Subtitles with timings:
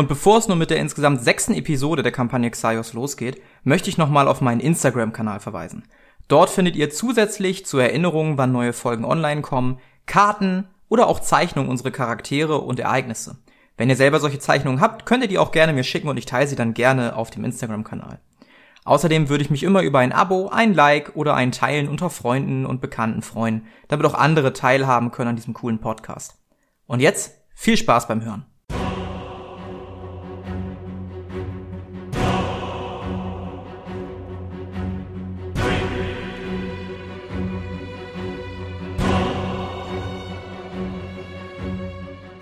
[0.00, 3.98] Und bevor es nun mit der insgesamt sechsten Episode der Kampagne Xaios losgeht, möchte ich
[3.98, 5.82] nochmal auf meinen Instagram-Kanal verweisen.
[6.26, 11.68] Dort findet ihr zusätzlich zu Erinnerungen, wann neue Folgen online kommen, Karten oder auch Zeichnungen
[11.68, 13.42] unserer Charaktere und Ereignisse.
[13.76, 16.24] Wenn ihr selber solche Zeichnungen habt, könnt ihr die auch gerne mir schicken und ich
[16.24, 18.20] teile sie dann gerne auf dem Instagram-Kanal.
[18.86, 22.64] Außerdem würde ich mich immer über ein Abo, ein Like oder ein Teilen unter Freunden
[22.64, 26.38] und Bekannten freuen, damit auch andere teilhaben können an diesem coolen Podcast.
[26.86, 28.46] Und jetzt viel Spaß beim Hören.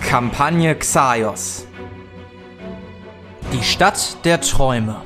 [0.08, 1.66] Kampagne Xaios.
[3.52, 5.02] Die Stadt der Träume.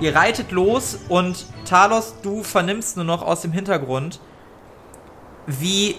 [0.00, 4.18] Ihr reitet los und Talos, du vernimmst nur noch aus dem Hintergrund,
[5.46, 5.96] wie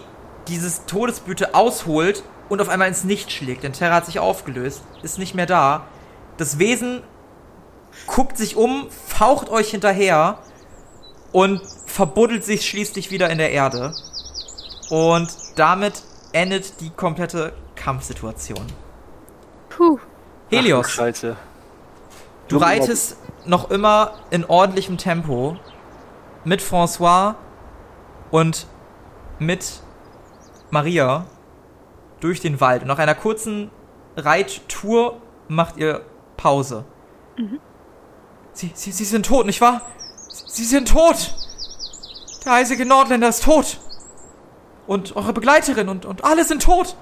[0.47, 3.61] dieses Todesbüte ausholt und auf einmal ins Nichts schlägt.
[3.61, 5.85] Denn Terra hat sich aufgelöst, ist nicht mehr da.
[6.44, 7.03] Das Wesen
[8.05, 10.39] guckt sich um, faucht euch hinterher
[11.31, 13.94] und verbuddelt sich schließlich wieder in der Erde.
[14.89, 18.66] Und damit endet die komplette Kampfsituation.
[19.69, 19.99] Puh.
[20.49, 21.14] Helios, Ach,
[22.49, 25.55] du reitest noch immer in ordentlichem Tempo
[26.44, 27.36] mit François
[28.31, 28.67] und
[29.39, 29.80] mit
[30.71, 31.25] Maria
[32.19, 32.81] durch den Wald.
[32.81, 33.71] Und nach einer kurzen
[34.17, 36.02] Reittour macht ihr
[36.44, 36.83] Pause.
[38.52, 39.81] Sie, sie, sie sind tot, nicht wahr?
[40.27, 41.33] Sie sind tot!
[42.44, 43.80] Der eisige Nordländer ist tot!
[44.86, 46.97] Und eure Begleiterin und, und alle sind tot!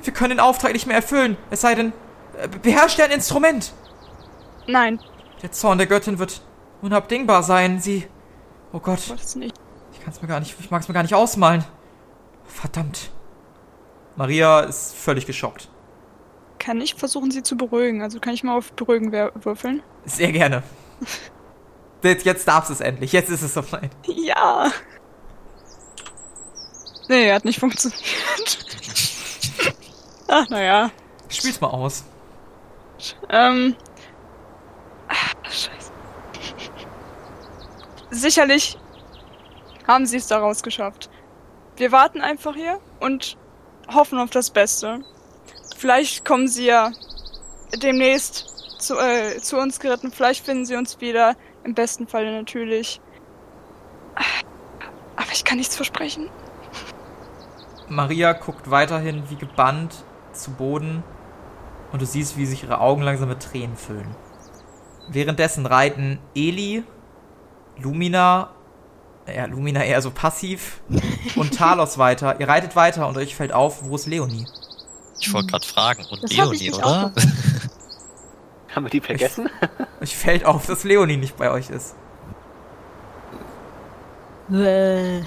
[0.00, 1.92] Wir können den Auftrag nicht mehr erfüllen, es sei denn,
[2.38, 3.72] äh, beherrscht ihr ein Instrument!
[4.68, 5.00] Nein,
[5.42, 6.40] Der Zorn der Göttin wird
[6.80, 7.80] unabdingbar sein.
[7.80, 8.06] Sie.
[8.72, 9.00] Oh Gott,
[9.34, 9.56] nicht.
[9.92, 11.64] ich kann's mir gar nicht, ich mag's mir gar nicht ausmalen.
[12.44, 13.10] Verdammt.
[14.14, 15.68] Maria ist völlig geschockt.
[16.66, 18.02] Kann ich versuchen, sie zu beruhigen?
[18.02, 19.84] Also kann ich mal auf Beruhigen würfeln?
[20.04, 20.64] Sehr gerne.
[22.02, 23.12] Jetzt, jetzt darfst du es endlich.
[23.12, 23.90] Jetzt ist es soweit.
[24.06, 24.70] Ja.
[27.08, 28.00] Nee, hat nicht funktioniert.
[30.28, 30.90] Ach, naja.
[31.28, 32.04] Spiel's mal aus.
[33.28, 33.74] Ähm.
[35.08, 35.90] Ah, Scheiße.
[38.10, 38.78] Sicherlich
[39.86, 41.10] haben sie es daraus geschafft.
[41.76, 43.36] Wir warten einfach hier und
[43.92, 45.04] hoffen auf das Beste.
[45.76, 46.90] Vielleicht kommen sie ja
[47.82, 50.10] demnächst zu, äh, zu uns geritten.
[50.10, 51.36] Vielleicht finden sie uns wieder.
[51.64, 53.00] Im besten Falle natürlich.
[55.16, 56.30] Aber ich kann nichts versprechen.
[57.88, 61.02] Maria guckt weiterhin wie gebannt zu Boden
[61.92, 64.14] und du siehst, wie sich ihre Augen langsam mit Tränen füllen.
[65.08, 66.82] Währenddessen reiten Eli,
[67.78, 68.50] Lumina,
[69.32, 70.80] ja, Lumina eher so passiv
[71.36, 72.40] und Talos weiter.
[72.40, 74.46] Ihr reitet weiter und euch fällt auf, wo ist Leonie?
[75.20, 76.04] Ich wollte gerade fragen.
[76.10, 77.12] Und Das ich Leonie, oder?
[78.74, 79.48] Haben wir die vergessen?
[80.02, 81.94] Euch fällt auf, dass Leonie nicht bei euch ist.
[84.48, 85.22] Mehr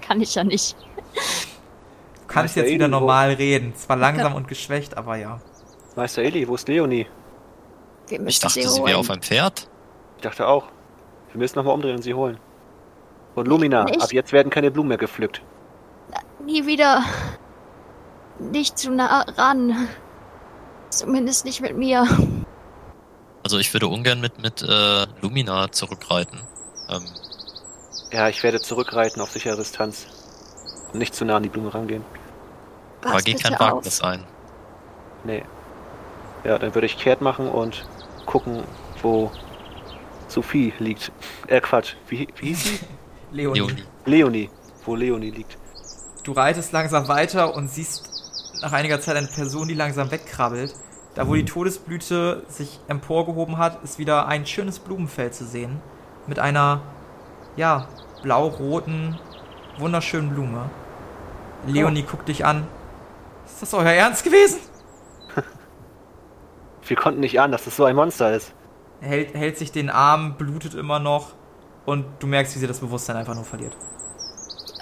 [0.00, 0.76] kann ich ja nicht.
[0.78, 3.74] Du kannst Meister jetzt wieder Eli, wo- normal reden.
[3.74, 5.40] Zwar langsam und geschwächt, aber ja.
[5.96, 7.06] Meister Eli, wo ist Leonie?
[8.08, 9.68] Wir müssen Ich dachte, sie sie wäre auf einem Pferd.
[10.16, 10.64] Ich dachte auch.
[11.32, 12.38] Wir müssen nochmal umdrehen und sie holen.
[13.34, 14.00] Und Lumina, Nicht.
[14.02, 15.42] ab jetzt werden keine Blumen mehr gepflückt.
[16.44, 17.02] Nie wieder.
[18.38, 19.88] Nicht zu nah ran.
[20.90, 22.06] Zumindest nicht mit mir.
[23.42, 26.40] Also ich würde ungern mit, mit äh, Lumina zurückreiten.
[26.88, 27.02] Ähm,
[28.10, 30.06] Ja, ich werde zurückreiten auf sichere Distanz.
[30.92, 32.04] Und nicht zu nah an die Blume rangehen.
[33.02, 33.60] aber Pass geh bitte kein.
[33.60, 34.24] Wagnis ein.
[35.24, 35.44] Nee.
[36.44, 37.84] Ja, dann würde ich kehrt machen und
[38.26, 38.62] gucken,
[39.02, 39.30] wo
[40.28, 41.10] Sophie liegt.
[41.46, 41.94] Äh, Quatsch.
[42.08, 42.80] Wie, wie hieß sie?
[43.32, 43.58] Leonie.
[43.60, 43.84] Leonie.
[44.06, 44.50] Leonie.
[44.84, 45.58] Wo Leonie liegt.
[46.22, 48.10] Du reitest langsam weiter und siehst
[48.62, 50.74] nach einiger Zeit eine Person, die langsam wegkrabbelt.
[51.14, 55.80] Da, wo die Todesblüte sich emporgehoben hat, ist wieder ein schönes Blumenfeld zu sehen.
[56.26, 56.80] Mit einer,
[57.56, 57.86] ja,
[58.22, 59.18] blau-roten,
[59.78, 60.70] wunderschönen Blume.
[61.66, 62.66] Leonie guckt dich an.
[63.46, 64.58] Ist das euer Ernst gewesen?
[66.86, 68.52] Wir konnten nicht ahnen, dass das so ein Monster ist.
[69.00, 71.34] Er hält, hält sich den Arm, blutet immer noch.
[71.86, 73.76] Und du merkst, wie sie das Bewusstsein einfach nur verliert.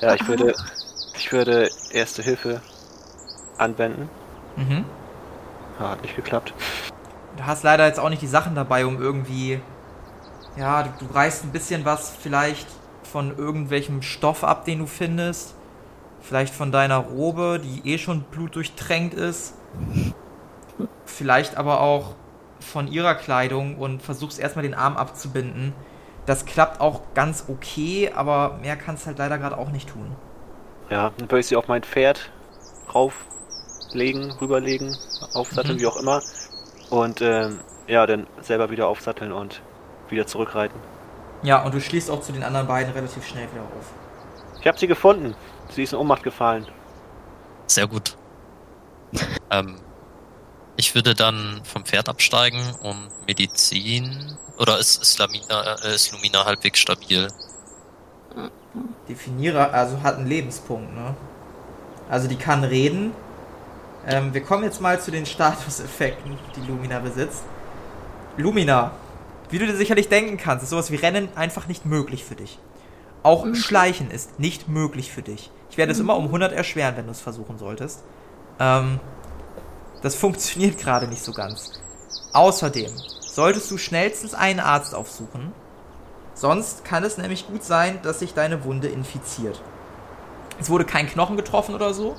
[0.01, 0.55] Ja, ich würde,
[1.15, 2.63] ich würde erste Hilfe
[3.59, 4.09] anwenden.
[4.57, 4.85] Mhm.
[5.79, 6.55] Ja, hat nicht geklappt.
[7.37, 9.61] Du hast leider jetzt auch nicht die Sachen dabei, um irgendwie.
[10.57, 12.69] Ja, du, du reißt ein bisschen was vielleicht
[13.05, 15.55] von irgendwelchem Stoff ab, den du findest.
[16.21, 19.55] Vielleicht von deiner Robe, die eh schon blutdurchtränkt ist.
[21.05, 22.15] Vielleicht aber auch
[22.61, 25.73] von ihrer Kleidung und versuchst erstmal den Arm abzubinden.
[26.27, 30.17] Das klappt auch ganz okay, aber mehr kannst halt leider gerade auch nicht tun.
[30.89, 32.31] Ja, dann würde ich sie auf mein Pferd
[33.93, 34.97] rauflegen, rüberlegen,
[35.35, 35.81] aufsatteln, Mhm.
[35.81, 36.23] wie auch immer.
[36.91, 39.63] Und ähm, ja, dann selber wieder aufsatteln und
[40.09, 40.79] wieder zurückreiten.
[41.43, 43.87] Ja, und du schließt auch zu den anderen beiden relativ schnell wieder auf.
[44.61, 45.35] Ich habe sie gefunden.
[45.71, 46.67] Sie ist in Ohnmacht gefallen.
[47.67, 48.17] Sehr gut.
[49.51, 49.77] ähm,
[50.77, 54.39] ich würde dann vom Pferd absteigen und Medizin.
[54.59, 57.29] Oder ist, ist, Lamina, äh, ist Lumina halbwegs stabil?
[59.09, 61.15] Definiere, also hat einen Lebenspunkt, ne?
[62.09, 63.13] Also die kann reden.
[64.07, 67.43] Ähm, wir kommen jetzt mal zu den Statuseffekten, die Lumina besitzt.
[68.37, 68.93] Lumina,
[69.51, 72.59] wie du dir sicherlich denken kannst, ist sowas wie Rennen einfach nicht möglich für dich.
[73.23, 73.55] Auch Mhm.
[73.55, 75.51] Schleichen ist nicht möglich für dich.
[75.71, 78.03] Ich werde es immer um 100 erschweren, wenn du es versuchen solltest.
[78.59, 78.99] Ähm,
[80.03, 81.73] das funktioniert gerade nicht so ganz.
[82.33, 82.91] Außerdem
[83.21, 85.53] solltest du schnellstens einen Arzt aufsuchen.
[86.35, 89.61] Sonst kann es nämlich gut sein, dass sich deine Wunde infiziert.
[90.59, 92.17] Es wurde kein Knochen getroffen oder so.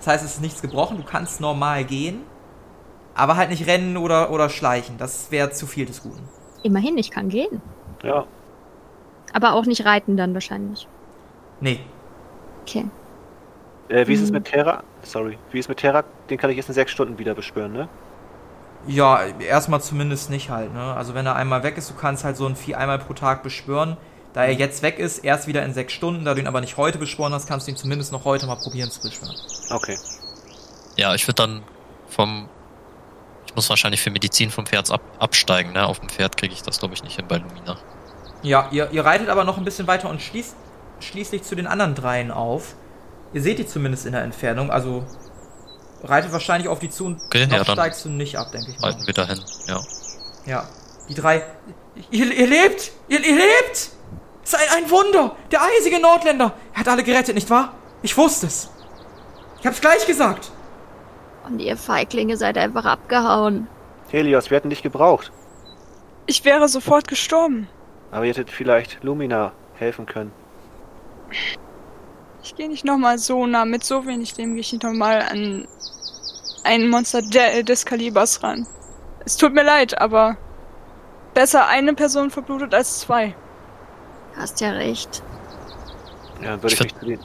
[0.00, 0.98] Das heißt, es ist nichts gebrochen.
[0.98, 2.32] Du kannst normal gehen.
[3.14, 4.98] Aber halt nicht rennen oder, oder schleichen.
[4.98, 6.32] Das wäre zu viel des Guten.
[6.62, 7.62] Immerhin, ich kann gehen.
[8.02, 8.28] Ja,
[9.32, 10.88] Aber auch nicht reiten dann wahrscheinlich.
[11.60, 11.94] Nee.
[12.62, 12.90] Okay.
[13.88, 14.32] äh, wie ist es Mhm.
[14.32, 14.84] mit Terra?
[15.02, 16.04] Sorry, wie ist es mit Terra?
[16.30, 17.88] Den kann ich erst in sechs Stunden wieder beschwören, ne?
[18.86, 20.94] Ja, erstmal zumindest nicht halt, ne?
[20.94, 23.42] Also wenn er einmal weg ist, du kannst halt so ein Vieh einmal pro Tag
[23.42, 23.98] beschwören.
[24.32, 26.24] Da er jetzt weg ist, erst wieder in sechs Stunden.
[26.24, 28.56] Da du ihn aber nicht heute beschworen hast, kannst du ihn zumindest noch heute mal
[28.56, 29.34] probieren zu beschwören.
[29.70, 29.98] Okay.
[30.96, 31.62] Ja, ich würde dann
[32.08, 32.48] vom.
[33.46, 35.84] Ich muss wahrscheinlich für Medizin vom Pferd ab, absteigen, ne?
[35.86, 37.76] Auf dem Pferd kriege ich das, glaube ich, nicht hin bei Lumina.
[38.42, 40.54] Ja, ihr, ihr reitet aber noch ein bisschen weiter und schließt
[41.00, 42.74] schließlich zu den anderen dreien auf.
[43.32, 45.04] Ihr seht die zumindest in der Entfernung, also
[46.02, 48.70] reitet wahrscheinlich auf die zu und Okay, noch ja, dann steigst du nicht ab, denke
[48.70, 48.92] ich mal.
[48.92, 49.80] Reiten wir dahin, ja.
[50.46, 50.68] Ja.
[51.08, 51.42] Die drei.
[52.10, 52.92] Ihr, ihr lebt!
[53.08, 53.90] Ihr, ihr lebt!
[54.54, 55.36] Ein, ein Wunder!
[55.50, 56.52] Der eisige Nordländer!
[56.74, 57.74] Er hat alle gerettet, nicht wahr?
[58.02, 58.70] Ich wusste es.
[59.60, 60.50] Ich hab's gleich gesagt.
[61.46, 63.68] Und ihr Feiglinge seid einfach abgehauen.
[64.10, 65.32] Helios, wir hätten dich gebraucht.
[66.26, 67.68] Ich wäre sofort gestorben.
[68.10, 70.32] Aber ihr hättet vielleicht Lumina helfen können.
[72.42, 73.64] Ich gehe nicht nochmal so nah.
[73.64, 75.68] Mit so wenig Leben gehe ich nicht nochmal an
[76.64, 78.66] ein Monster de des Kalibers ran.
[79.24, 80.36] Es tut mir leid, aber
[81.34, 83.34] besser eine Person verblutet als zwei.
[84.36, 85.22] Hast ja recht.
[86.42, 87.20] Ja, würde Ich ich, mich zu den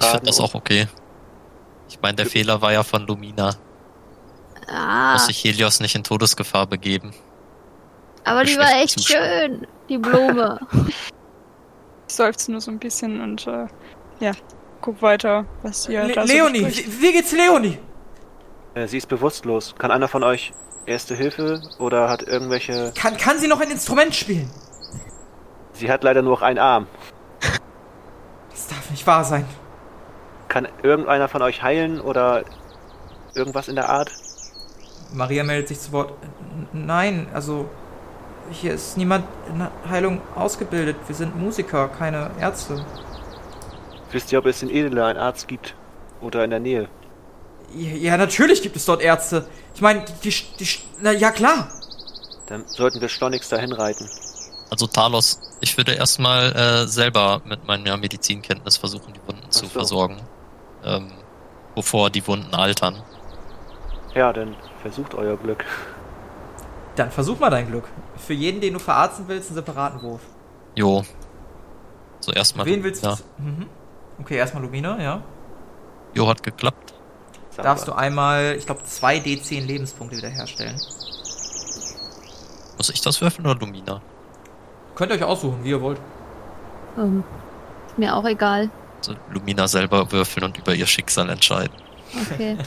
[0.00, 0.86] Ich finde das auch okay.
[1.88, 3.54] Ich meine, der Fehler war ja von Lumina.
[4.68, 7.12] Ah, Muss sich Helios nicht in Todesgefahr begeben.
[8.24, 9.22] aber die war echt Zustand.
[9.24, 9.66] schön.
[9.88, 10.60] Die Blume.
[12.06, 13.66] Ich seufze nur so ein bisschen und äh,
[14.20, 14.32] ja,
[14.82, 17.00] guck weiter, was ihr Le da so Leonie, bespricht.
[17.00, 17.78] wie, wie geht's Leonie?
[18.74, 19.74] Äh, sie ist bewusstlos.
[19.78, 20.52] Kann einer von euch
[20.86, 22.92] Erste Hilfe oder hat irgendwelche.
[22.94, 24.48] Kann, kann sie noch ein Instrument spielen?
[25.74, 26.86] Sie hat leider nur noch einen Arm.
[28.50, 29.44] Das darf nicht wahr sein.
[30.48, 32.44] Kann irgendeiner von euch heilen oder
[33.34, 34.12] irgendwas in der Art?
[35.12, 36.12] Maria meldet sich zu Wort.
[36.72, 37.68] Nein, also
[38.50, 40.96] hier ist niemand in Heilung ausgebildet.
[41.06, 42.84] Wir sind Musiker, keine Ärzte.
[44.12, 45.74] Wisst ihr, ob es in Edela einen Arzt gibt?
[46.20, 46.88] Oder in der Nähe?
[47.74, 49.48] Ja, natürlich gibt es dort Ärzte.
[49.74, 50.66] Ich meine, die, die, die,
[51.00, 51.68] na ja klar.
[52.46, 54.08] Dann sollten wir schleunigst dahin reiten.
[54.70, 59.70] Also Talos, ich würde erstmal äh, selber mit meiner Medizinkenntnis versuchen, die Wunden zu so.
[59.70, 60.20] versorgen.
[60.84, 61.12] Ähm,
[61.74, 63.02] bevor die Wunden altern.
[64.14, 65.64] Ja, dann versucht euer Glück.
[66.96, 67.84] Dann versuch mal dein Glück.
[68.16, 70.20] Für jeden, den du verarzten willst, einen separaten Wurf.
[70.76, 71.02] Jo.
[72.20, 72.66] So erstmal.
[72.66, 73.08] Wen willst du?
[73.08, 73.16] Ja.
[73.16, 73.66] zu- Mhm.
[74.20, 75.22] Okay, erstmal Lumina, ja.
[76.14, 76.94] Jo hat geklappt.
[77.50, 77.98] Sag Darfst du mal.
[77.98, 80.80] einmal, ich glaube, 2 D10 Lebenspunkte wiederherstellen.
[82.76, 84.00] Muss ich das würfeln oder Lumina?
[84.94, 86.00] Könnt ihr euch aussuchen, wie ihr wollt.
[86.96, 87.24] ähm,
[87.86, 88.70] ist mir auch egal.
[88.98, 91.76] Also Lumina selber würfeln und über ihr Schicksal entscheiden.
[92.14, 92.58] Okay.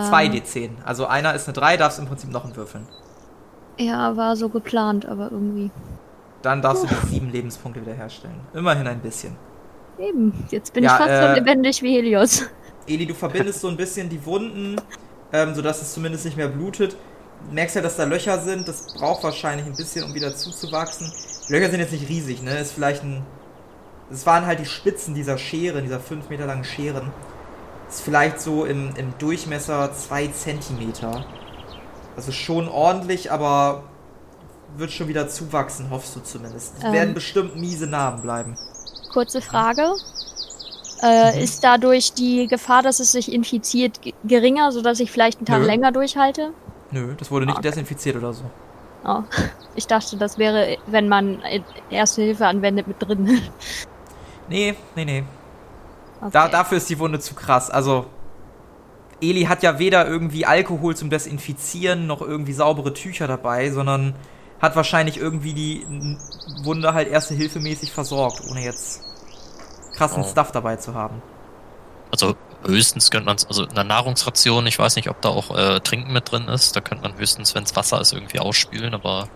[0.00, 0.82] 2 Ähm, D10.
[0.84, 2.88] Also einer ist eine 3, darfst im Prinzip noch einen würfeln.
[3.78, 5.72] Ja, war so geplant, aber irgendwie.
[6.42, 8.48] Dann darfst du die 7 Lebenspunkte wiederherstellen.
[8.52, 9.38] Immerhin ein bisschen.
[9.98, 10.46] Eben.
[10.50, 12.44] Jetzt bin Ja, ich fast äh, so lebendig wie Helios.
[12.86, 14.76] Eli, du verbindest so ein bisschen die Wunden,
[15.32, 16.96] ähm, sodass es zumindest nicht mehr blutet.
[17.48, 18.68] Du merkst ja, dass da Löcher sind.
[18.68, 21.12] Das braucht wahrscheinlich ein bisschen, um wieder zuzuwachsen.
[21.48, 22.58] Die Löcher sind jetzt nicht riesig, ne?
[22.58, 23.22] Ist vielleicht ein.
[24.10, 27.10] Es waren halt die Spitzen dieser Scheren, dieser 5 Meter langen Scheren.
[27.88, 31.24] Ist vielleicht so im, im Durchmesser 2 Zentimeter.
[32.16, 33.84] Also schon ordentlich, aber
[34.76, 36.74] wird schon wieder zuwachsen, hoffst du zumindest.
[36.78, 36.92] Es Ähm.
[36.92, 38.56] werden bestimmt miese Narben bleiben.
[39.12, 39.92] Kurze Frage.
[41.02, 41.42] Äh, Mhm.
[41.42, 45.60] Ist dadurch die Gefahr, dass es sich infiziert, ge- geringer, sodass ich vielleicht einen Tag
[45.60, 45.66] Nö.
[45.66, 46.52] länger durchhalte?
[46.92, 47.68] Nö, das wurde nicht Okay.
[47.68, 48.44] desinfiziert oder so.
[49.04, 49.22] Oh.
[49.74, 51.42] Ich dachte, das wäre, wenn man
[51.90, 53.40] Erste Hilfe anwendet, mit drin.
[54.48, 55.24] Nee, nee, nee.
[56.20, 56.30] Okay.
[56.32, 57.70] Da, dafür ist die Wunde zu krass.
[57.70, 58.06] Also,
[59.20, 64.14] Eli hat ja weder irgendwie Alkohol zum Desinfizieren noch irgendwie saubere Tücher dabei, sondern
[64.60, 65.86] hat wahrscheinlich irgendwie die
[66.64, 69.02] Wunde halt erste Hilfe mäßig versorgt, ohne jetzt
[69.96, 70.26] krassen Oh.
[70.28, 71.22] Stuff dabei zu haben.
[72.10, 72.34] Also
[72.64, 76.12] höchstens könnte man also in der Nahrungsration, ich weiß nicht, ob da auch äh, Trinken
[76.12, 79.28] mit drin ist, da könnte man höchstens, wenn es Wasser ist, irgendwie ausspülen, aber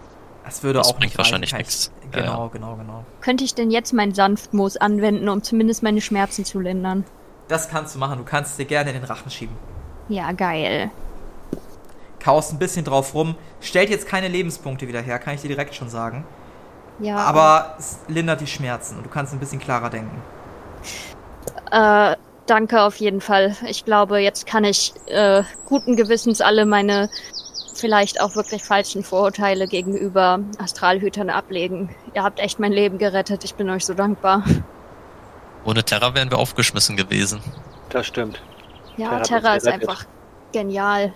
[0.44, 1.90] Das würde Das auch bringt nicht wahrscheinlich reichen, nichts.
[2.10, 2.50] ich- Ja, Genau, ja.
[2.52, 3.04] genau, genau.
[3.20, 7.04] Könnte ich denn jetzt mein Sanftmoos anwenden, um zumindest meine Schmerzen zu lindern?
[7.48, 8.18] Das kannst du machen.
[8.18, 9.56] Du kannst es dir gerne in den Rachen schieben.
[10.08, 10.90] Ja, geil.
[12.20, 13.36] Kaust ein bisschen drauf rum.
[13.60, 16.24] Stellt jetzt keine Lebenspunkte wieder her, kann ich dir direkt schon sagen.
[16.98, 17.16] Ja.
[17.18, 20.22] Aber es lindert die Schmerzen und du kannst ein bisschen klarer denken.
[21.70, 23.56] Äh, danke auf jeden Fall.
[23.66, 27.08] Ich glaube, jetzt kann ich äh, guten Gewissens alle meine
[27.74, 31.94] vielleicht auch wirklich falschen Vorurteile gegenüber Astralhütern ablegen.
[32.14, 33.44] Ihr habt echt mein Leben gerettet.
[33.44, 34.42] Ich bin euch so dankbar.
[35.64, 37.40] ohne Terra wären wir aufgeschmissen gewesen.
[37.90, 38.40] Das stimmt.
[38.96, 40.04] Ja, Terra Terra ist einfach
[40.52, 41.12] genial.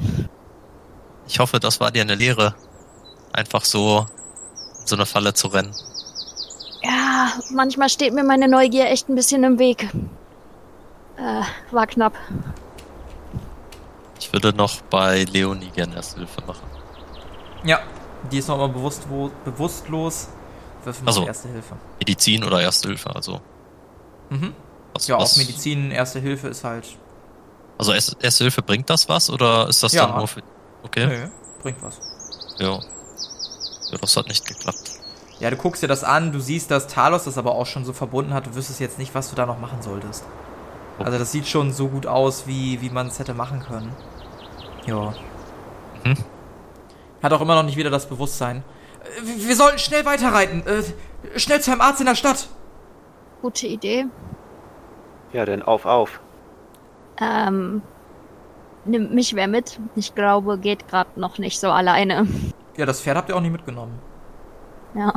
[1.27, 2.55] Ich hoffe, das war dir eine Lehre,
[3.33, 4.07] einfach so
[4.81, 5.75] in so eine Falle zu rennen.
[6.83, 9.89] Ja, manchmal steht mir meine Neugier echt ein bisschen im Weg.
[11.21, 11.43] Äh,
[11.75, 12.15] war knapp.
[14.19, 16.67] Ich würde noch bei Leonie gerne erste Hilfe machen.
[17.65, 17.81] Ja,
[18.31, 20.29] die ist nochmal bewusst, wo, bewusstlos.
[20.85, 21.27] Wirf mal Ach so.
[21.27, 21.75] Erste Hilfe.
[21.99, 23.41] Medizin oder erste Hilfe, also.
[24.31, 24.55] Mhm.
[24.95, 26.87] Was, Ja, was, auch Medizin, Erste Hilfe ist halt.
[27.79, 30.07] Also erste, erste Hilfe bringt das was oder ist das Ja.
[30.07, 30.43] dann nur für.
[30.83, 31.07] Okay.
[31.07, 31.29] Nö,
[31.63, 31.99] bringt was.
[32.59, 32.79] Ja.
[33.91, 34.93] Ja, das hat nicht geklappt.
[35.39, 37.93] Ja, du guckst dir das an, du siehst, dass Talos das aber auch schon so
[37.95, 38.47] verbunden hat.
[38.47, 40.25] Du wüsstest jetzt nicht, was du da noch machen solltest.
[41.05, 43.93] Also das sieht schon so gut aus, wie, wie man es hätte machen können.
[44.87, 45.15] Ja.
[46.05, 46.17] Mhm.
[47.23, 48.63] Hat auch immer noch nicht wieder das Bewusstsein.
[49.03, 50.63] Äh, Wir sollten schnell weiterreiten.
[50.67, 52.49] Äh, schnell zu einem Arzt in der Stadt.
[53.43, 54.07] Gute Idee.
[55.33, 56.21] Ja, dann auf, auf.
[57.21, 57.83] Ähm,
[58.85, 59.81] nimmt mich wer mit?
[59.97, 62.27] Ich glaube, geht gerade noch nicht so alleine.
[62.77, 63.99] Ja, das Pferd habt ihr auch nicht mitgenommen.
[64.95, 65.13] Ja.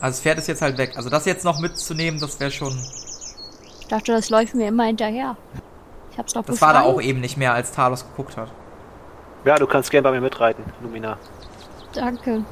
[0.00, 0.92] Also das Pferd ist jetzt halt weg.
[0.96, 2.76] Also das jetzt noch mitzunehmen, das wäre schon...
[3.92, 5.36] Ich dachte, das läuft mir immer hinterher.
[6.10, 8.50] Ich hab's doch Das war da auch eben nicht mehr, als Talos geguckt hat.
[9.44, 11.18] Ja, du kannst gern bei mir mitreiten, Lumina.
[11.92, 12.42] Danke.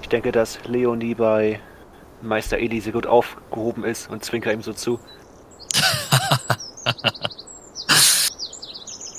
[0.00, 1.60] Ich denke, dass Leonie bei
[2.22, 4.98] Meister Eli sehr gut aufgehoben ist und zwinker ihm so zu.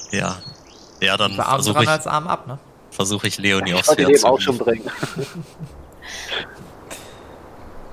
[0.09, 0.37] Ja.
[0.99, 2.57] Ja, dann versuche ich, als Arm ab, ne?
[2.89, 4.89] versuch ich Leonie Ich aufs dem zu auch schon bringen.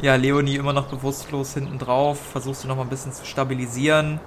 [0.04, 4.20] Ja, Leonie immer noch bewusstlos hinten drauf, versucht sie noch mal ein bisschen zu stabilisieren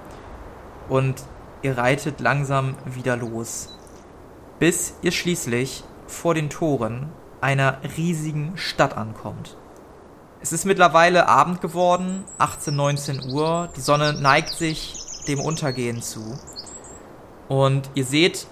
[0.88, 1.22] und
[1.62, 3.78] ihr reitet langsam wieder los,
[4.58, 9.56] bis ihr schließlich vor den Toren einer riesigen Stadt ankommt.
[10.40, 14.94] Es ist mittlerweile Abend geworden, 18, 19 Uhr, die Sonne neigt sich
[15.28, 16.40] dem Untergehen zu
[17.46, 18.48] und ihr seht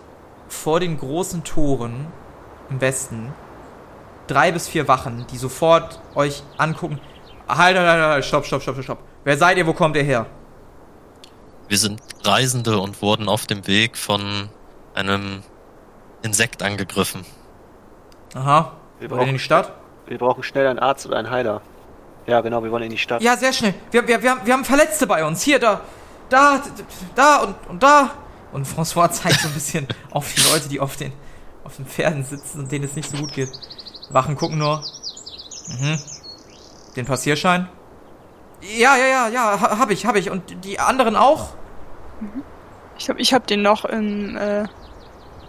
[0.46, 2.06] vor den großen Toren
[2.70, 3.34] im Westen
[4.28, 7.00] drei bis vier Wachen, die sofort euch angucken.
[7.48, 8.98] Halt, halt, halt, halt, stopp, stopp, stopp, stopp, stopp.
[9.24, 9.66] Wer seid ihr?
[9.66, 10.26] Wo kommt ihr her?
[11.68, 14.48] Wir sind Reisende und wurden auf dem Weg von
[14.94, 15.42] einem
[16.22, 17.24] Insekt angegriffen.
[18.34, 18.72] Aha.
[18.98, 19.72] Wir ihr in die Stadt?
[20.06, 21.60] Wir brauchen schnell einen Arzt oder einen Heiler.
[22.26, 23.22] Ja, genau, wir wollen in die Stadt.
[23.22, 23.74] Ja, sehr schnell.
[23.90, 25.42] Wir, wir, wir, haben, wir haben Verletzte bei uns.
[25.42, 25.80] Hier, da,
[26.28, 26.62] da,
[27.14, 28.10] da und, und da.
[28.52, 31.12] Und François zeigt so ein bisschen auf die Leute, die auf den,
[31.64, 33.50] auf den Pferden sitzen und denen es nicht so gut geht.
[34.10, 34.82] Wachen gucken nur.
[35.68, 35.98] Mhm.
[36.96, 37.68] Den Passierschein?
[38.62, 40.30] Ja, ja, ja, ja, ha- hab ich, hab ich.
[40.30, 41.48] Und die anderen auch?
[42.98, 44.36] Ich glaube, ich habe den noch in.
[44.36, 44.64] Äh,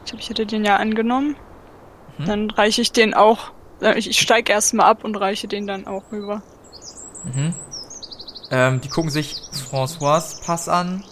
[0.04, 1.36] ich glaube, ich hätte den ja angenommen.
[2.18, 2.25] Mhm.
[2.25, 3.51] Dann reiche ich den auch.
[3.82, 6.42] äh, Ich, ich steige erstmal ab und reiche den dann auch rüber.
[7.24, 7.54] Mhm.
[8.51, 11.04] Ähm, die gucken sich François Pass an.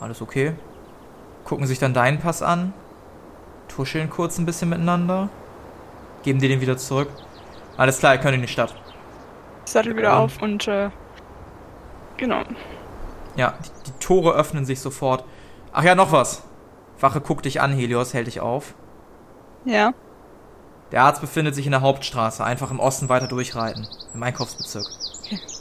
[0.00, 0.54] Alles okay.
[1.44, 2.72] Gucken sich dann deinen Pass an.
[3.68, 5.28] Tuscheln kurz ein bisschen miteinander.
[6.22, 7.08] Geben dir den wieder zurück.
[7.76, 8.74] Alles klar, ihr könnt in die Stadt.
[9.72, 10.90] Sattel wieder auf und äh,
[12.16, 12.42] genau.
[13.36, 15.24] Ja, die, die Tore öffnen sich sofort.
[15.72, 16.42] Ach ja, noch was.
[16.98, 18.74] Wache guckt dich an, Helios, hält dich auf.
[19.64, 19.92] Ja.
[20.92, 23.86] Der Arzt befindet sich in der Hauptstraße, einfach im Osten weiter durchreiten.
[24.12, 24.84] Im Einkaufsbezirk.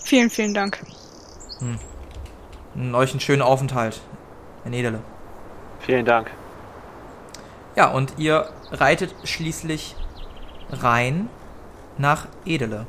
[0.04, 0.80] Vielen, vielen Dank.
[2.76, 4.02] Und euch einen schönen Aufenthalt.
[4.66, 5.02] In Edele.
[5.80, 6.32] Vielen Dank.
[7.76, 9.96] Ja, und ihr reitet schließlich
[10.72, 11.30] rein
[11.98, 12.88] nach Edele.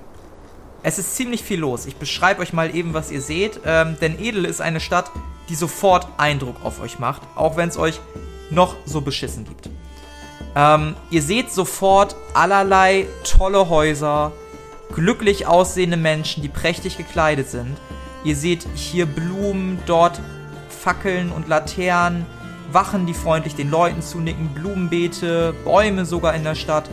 [0.83, 1.87] Es ist ziemlich viel los.
[1.87, 3.61] Ich beschreibe euch mal eben, was ihr seht.
[3.67, 5.11] Ähm, denn Edele ist eine Stadt,
[5.49, 8.01] die sofort Eindruck auf euch macht, auch wenn es euch
[8.51, 9.69] noch so beschissen gibt.
[10.57, 14.33] Ähm, ihr seht sofort allerlei tolle Häuser,
[14.93, 17.77] glücklich aussehende Menschen, die prächtig gekleidet sind.
[18.25, 20.21] Ihr seht hier Blumen, dort
[20.69, 22.27] Fackeln und Laternen,
[22.73, 26.89] Wachen, die freundlich den Leuten zunicken, Blumenbeete, Bäume sogar in der Stadt.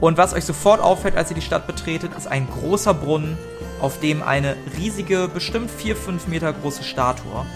[0.00, 3.36] Und was euch sofort auffällt, als ihr die Stadt betretet, ist ein großer Brunnen,
[3.80, 7.46] auf dem eine riesige, bestimmt 4-5 Meter große Statue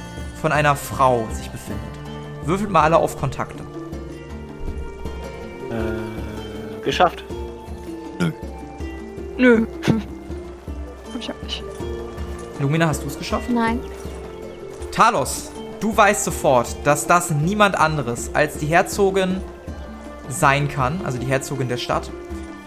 [0.41, 1.81] von einer Frau sich befindet.
[2.45, 3.63] Würfelt mal alle auf Kontakte.
[5.71, 7.25] Äh, geschafft.
[9.37, 9.67] Nö.
[9.87, 11.63] Hab ich auch nicht.
[12.61, 13.51] Lumina, hast du es geschafft?
[13.51, 13.81] Nein.
[14.91, 19.41] Talos, du weißt sofort, dass das niemand anderes als die Herzogin
[20.29, 22.11] sein kann, also die Herzogin der Stadt.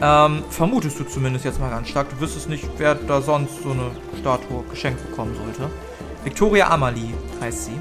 [0.02, 2.10] Ähm, vermutest du zumindest jetzt mal ganz stark.
[2.10, 5.72] Du wüsstest nicht, wer da sonst so eine Statue geschenkt bekommen sollte.
[6.24, 7.80] Victoria Amalie heißt sie.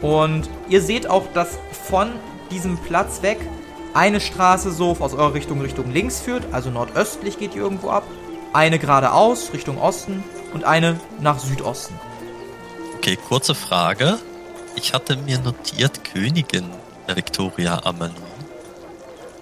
[0.00, 2.10] Und ihr seht auch, dass von
[2.50, 3.38] diesem Platz weg
[3.94, 8.04] eine Straße so aus eurer Richtung Richtung links führt, also nordöstlich geht die irgendwo ab.
[8.52, 10.22] Eine geradeaus Richtung Osten
[10.52, 11.94] und eine nach Südosten.
[12.96, 14.18] Okay, kurze Frage.
[14.76, 16.70] Ich hatte mir notiert Königin
[17.06, 18.14] Victoria Amalie.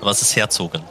[0.00, 0.82] Aber es ist Herzogin.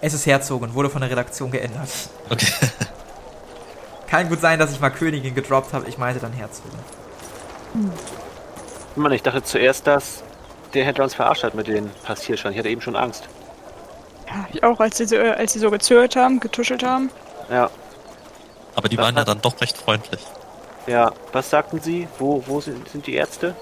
[0.00, 1.88] Es ist Herzogin, wurde von der Redaktion geändert.
[2.30, 2.46] Okay.
[4.06, 5.88] Kann gut sein, dass ich mal Königin gedroppt habe.
[5.88, 6.78] Ich meinte dann Herzogin.
[8.96, 10.22] Mann, ich dachte zuerst, dass
[10.74, 12.54] der Händler uns verarscht hat mit den Passierscheinen.
[12.54, 13.28] Ich hatte eben schon Angst.
[14.28, 17.10] Ja, ich auch, als sie, so, äh, als sie so gezögert haben, getuschelt haben.
[17.50, 17.70] Ja,
[18.76, 20.20] Aber die waren ja dann doch recht freundlich.
[20.86, 21.12] ja.
[21.32, 22.08] Was sagten Sie?
[22.18, 23.54] Wo, wo sind, sind die Ärzte?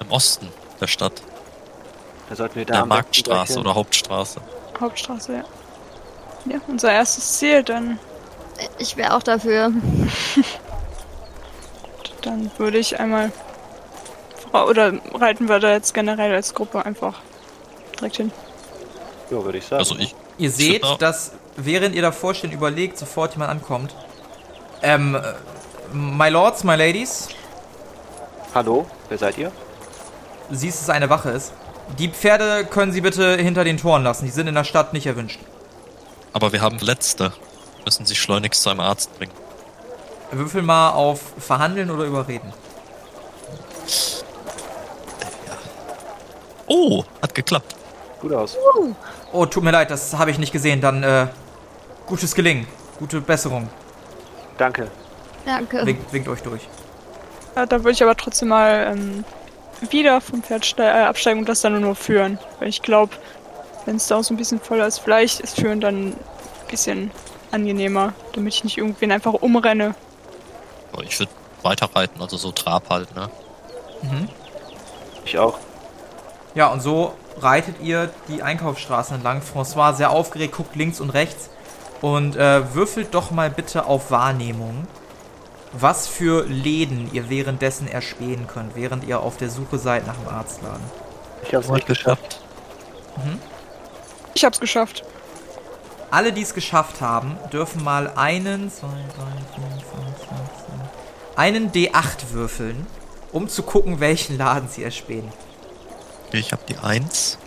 [0.00, 0.48] Im Osten
[0.80, 1.22] der Stadt.
[2.28, 4.40] Da sollten wir da der Marktstraße oder Hauptstraße.
[4.80, 5.44] Hauptstraße, ja.
[6.46, 7.98] Ja, unser erstes Ziel, dann,
[8.78, 9.72] Ich wäre auch dafür.
[12.22, 13.32] dann würde ich einmal.
[14.52, 17.20] Oder reiten wir da jetzt generell als Gruppe einfach
[17.96, 18.32] direkt hin?
[19.30, 19.80] Ja, würde ich sagen.
[19.80, 20.14] Also ich.
[20.36, 23.94] Ihr seht, dass während ihr davor steht und überlegt, sofort jemand ankommt.
[24.82, 25.20] Ähm, äh,
[25.92, 27.28] my Lords, my Ladies,
[28.54, 29.50] Hallo, wer seid ihr?
[30.48, 31.52] du siehst, dass es eine Wache ist.
[31.98, 34.24] Die Pferde können Sie bitte hinter den Toren lassen.
[34.24, 35.40] Die sind in der Stadt nicht erwünscht.
[36.32, 37.32] Aber wir haben Letzte.
[37.84, 39.32] Müssen sie schleunigst zu einem Arzt bringen.
[40.32, 42.52] Würfel mal auf Verhandeln oder Überreden.
[46.66, 47.76] Oh, hat geklappt.
[48.20, 48.56] Gut aus.
[49.32, 50.80] Oh, tut mir leid, das habe ich nicht gesehen.
[50.80, 51.26] Dann, äh,
[52.06, 52.66] gutes Gelingen.
[52.98, 53.68] Gute Besserung.
[54.56, 54.88] Danke.
[55.44, 55.84] Danke.
[55.84, 56.62] Winkt, winkt euch durch.
[57.54, 59.24] Ja, da würde ich aber trotzdem mal ähm,
[59.92, 62.38] wieder vom Pferd äh, absteigen und das dann nur führen.
[62.58, 63.12] Weil ich glaube,
[63.86, 66.16] wenn es da auch so ein bisschen voller ist, vielleicht ist führen dann ein
[66.68, 67.10] bisschen
[67.50, 69.94] angenehmer, damit ich nicht irgendwen einfach umrenne.
[70.92, 73.30] Aber ich würde weiterreiten, also so Trab halt, ne?
[74.02, 74.28] Mhm.
[75.24, 75.58] Ich auch.
[76.54, 79.40] Ja, und so reitet ihr die Einkaufsstraßen entlang.
[79.40, 81.50] François sehr aufgeregt, guckt links und rechts
[82.00, 84.86] und äh, würfelt doch mal bitte auf Wahrnehmung,
[85.78, 90.28] was für Läden ihr währenddessen erspähen könnt, während ihr auf der Suche seid nach dem
[90.28, 90.84] Arztladen.
[91.42, 92.40] Ich hab's nicht geschafft.
[94.34, 95.04] Ich hab's geschafft.
[96.10, 100.82] Alle, die es geschafft haben, dürfen mal einen, zwei, drei, vier, fünf, sechs, sieben,
[101.36, 102.86] einen D8 würfeln,
[103.32, 105.28] um zu gucken, welchen Laden sie erspähen.
[106.32, 107.38] Ich habe die 1.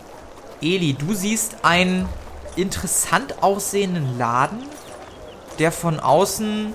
[0.60, 2.08] Eli, du siehst einen
[2.56, 4.60] interessant aussehenden Laden,
[5.58, 6.74] der von außen,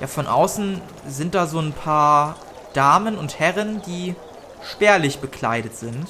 [0.00, 2.36] ja von außen sind da so ein paar
[2.72, 4.14] Damen und Herren, die
[4.62, 6.06] spärlich bekleidet sind.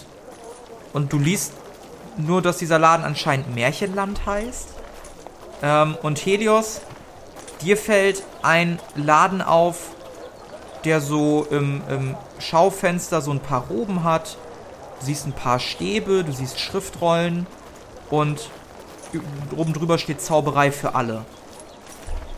[0.92, 1.52] Und du liest
[2.16, 4.68] nur, dass dieser Laden anscheinend Märchenland heißt.
[5.62, 6.80] Ähm, und Helios,
[7.62, 9.94] dir fällt ein Laden auf,
[10.84, 14.36] der so im, im Schaufenster so ein paar Roben hat.
[15.00, 17.46] Du siehst ein paar Stäbe, du siehst Schriftrollen
[18.10, 18.50] und
[19.56, 21.24] oben drüber steht Zauberei für alle.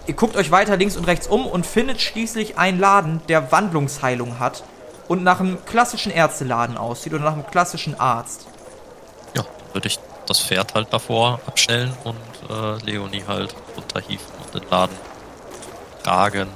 [0.07, 4.41] Ihr guckt euch weiter links und rechts um und findet schließlich einen Laden, der Wandlungsheilung
[4.41, 4.65] hat
[5.09, 8.47] und nach einem klassischen Ärzteladen aussieht oder nach einem klassischen Arzt.
[9.35, 12.17] Ja, würde ich das Pferd halt davor abstellen und
[12.51, 14.97] äh, Leonie halt runterhieven und den Laden
[16.03, 16.49] tragen.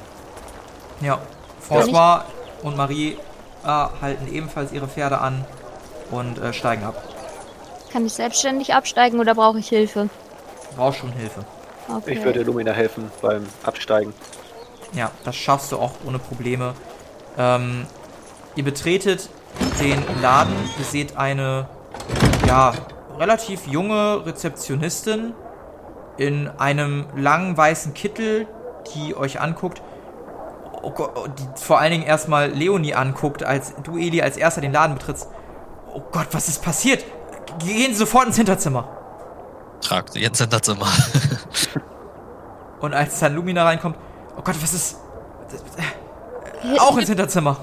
[1.01, 1.19] Ja,
[1.69, 2.23] François
[2.63, 3.17] und Marie
[3.65, 5.45] äh, halten ebenfalls ihre Pferde an
[6.11, 7.03] und äh, steigen ab.
[7.93, 10.09] Kann ich selbstständig absteigen oder brauche ich Hilfe?
[10.77, 11.45] Brauchst schon Hilfe.
[11.88, 12.14] Okay.
[12.14, 14.12] Ich würde Lumina helfen beim Absteigen.
[14.92, 16.75] Ja, das schaffst du auch ohne Probleme.
[17.38, 17.87] Ähm,
[18.55, 19.29] ihr betretet
[19.81, 20.55] den Laden.
[20.79, 21.68] Ihr seht eine,
[22.46, 22.72] ja,
[23.18, 25.33] relativ junge Rezeptionistin
[26.16, 28.46] in einem langen weißen Kittel,
[28.94, 29.83] die euch anguckt.
[30.83, 34.61] Oh Gott, oh, die vor allen Dingen erstmal Leonie anguckt, als du, Eli, als erster
[34.61, 35.29] den Laden betrittst.
[35.92, 37.05] Oh Gott, was ist passiert?
[37.59, 38.88] gehen Sie sofort ins Hinterzimmer.
[39.81, 40.87] Tragt sie ins Hinterzimmer.
[42.81, 43.97] Und als dann Lumina reinkommt,
[44.37, 45.01] oh Gott, was ist.
[45.77, 47.57] Äh, auch ins Hinterzimmer.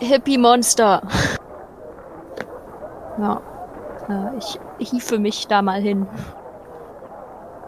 [0.00, 1.02] Hippie-Monster.
[3.18, 3.40] Ja.
[4.08, 6.06] Äh, ich hiefe mich da mal hin.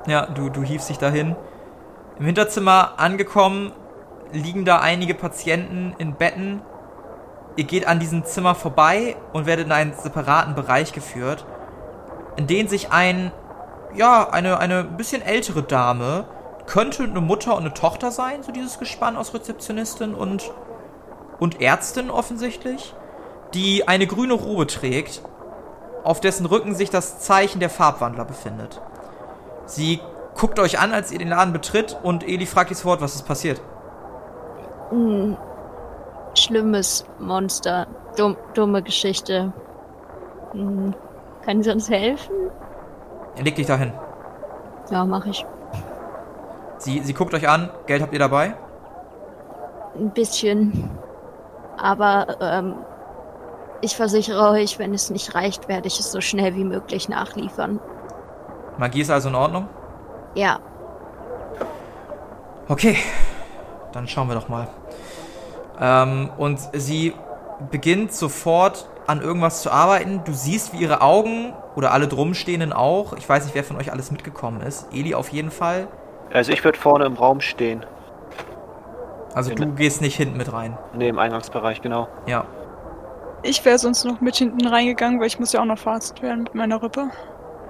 [0.07, 1.37] Ja, du, du hiefst dich dahin.
[2.19, 3.73] Im Hinterzimmer angekommen,
[4.33, 6.63] liegen da einige Patienten in Betten.
[7.57, 11.45] Ihr geht an diesem Zimmer vorbei und werdet in einen separaten Bereich geführt,
[12.37, 13.33] in den sich ein,
[13.95, 16.25] ja, eine, eine bisschen ältere Dame,
[16.67, 20.53] könnte eine Mutter und eine Tochter sein, so dieses Gespann aus Rezeptionistin und,
[21.39, 22.95] und Ärztin offensichtlich,
[23.55, 25.23] die eine grüne Robe trägt,
[26.05, 28.81] auf dessen Rücken sich das Zeichen der Farbwandler befindet.
[29.67, 30.01] Sie
[30.37, 33.27] guckt euch an, als ihr den Laden betritt und Eli fragt das Wort, was ist
[33.27, 33.61] passiert.
[34.91, 35.37] Hm.
[36.35, 37.87] Schlimmes Monster.
[38.17, 39.53] Dumm, dumme Geschichte.
[40.53, 40.95] Hm.
[41.45, 42.51] Können Sie uns helfen?
[43.39, 43.93] Leg dich dahin.
[44.91, 45.45] Ja, mach ich.
[46.79, 47.71] Sie, sie guckt euch an.
[47.87, 48.55] Geld habt ihr dabei?
[49.95, 50.91] Ein bisschen.
[51.77, 52.75] Aber ähm,
[53.81, 57.81] ich versichere euch, wenn es nicht reicht, werde ich es so schnell wie möglich nachliefern.
[58.79, 59.69] Magie ist also in Ordnung?
[60.35, 60.61] Ja.
[62.69, 62.97] Okay,
[63.93, 64.69] dann schauen wir doch mal.
[65.81, 67.15] Ähm, und sie
[67.71, 70.23] beginnt sofort an irgendwas zu arbeiten.
[70.25, 73.93] Du siehst, wie ihre Augen oder alle drumstehenden auch, ich weiß nicht, wer von euch
[73.93, 75.89] alles mitgekommen ist, Eli auf jeden Fall,
[76.33, 77.85] Also ich würde vorne im Raum stehen.
[79.35, 80.79] Also du gehst nicht hinten mit rein.
[80.95, 82.09] Ne, im Eingangsbereich, genau.
[82.27, 82.45] Ja.
[83.43, 86.45] Ich wäre sonst noch mit hinten reingegangen, weil ich muss ja auch noch verarzt werden
[86.45, 87.11] mit meiner Rippe.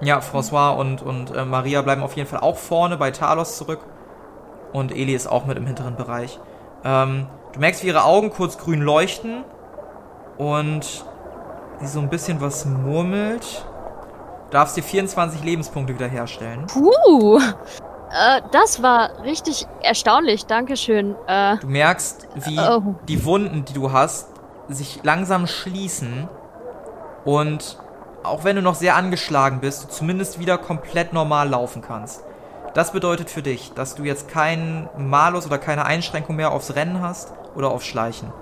[0.02, 3.80] Ja, François und, und äh, Maria bleiben auf jeden Fall auch vorne bei Talos zurück.
[4.72, 6.38] Und Eli ist auch mit im hinteren Bereich.
[6.84, 9.44] Ähm, du merkst, wie ihre Augen kurz grün leuchten.
[10.38, 11.04] Und
[11.80, 13.64] sie so ein bisschen was murmelt.
[14.46, 16.66] Du darfst dir 24 Lebenspunkte wiederherstellen.
[16.66, 17.38] Puh.
[17.38, 20.46] Äh, das war richtig erstaunlich.
[20.46, 21.14] Dankeschön.
[21.26, 22.94] Äh, Du merkst, wie Oh.
[23.08, 24.28] die Wunden, die du hast,
[24.68, 26.28] sich langsam schließen.
[27.24, 27.78] Und
[28.24, 32.24] auch wenn du noch sehr angeschlagen bist, du zumindest wieder komplett normal laufen kannst.
[32.74, 37.00] Das bedeutet für dich, dass du jetzt keinen Malus oder keine Einschränkung mehr aufs Rennen
[37.02, 38.32] hast oder aufs Schleichen.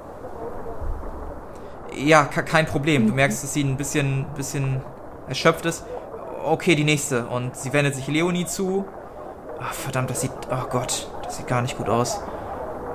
[1.98, 3.06] Ja, ke- kein Problem.
[3.08, 4.80] Du merkst, dass sie ein bisschen, bisschen
[5.28, 5.84] erschöpft ist.
[6.44, 7.26] Okay, die nächste.
[7.26, 8.84] Und sie wendet sich Leonie zu.
[9.61, 10.30] Ach, verdammt, das sieht.
[10.50, 12.20] Oh Gott, das sieht gar nicht gut aus.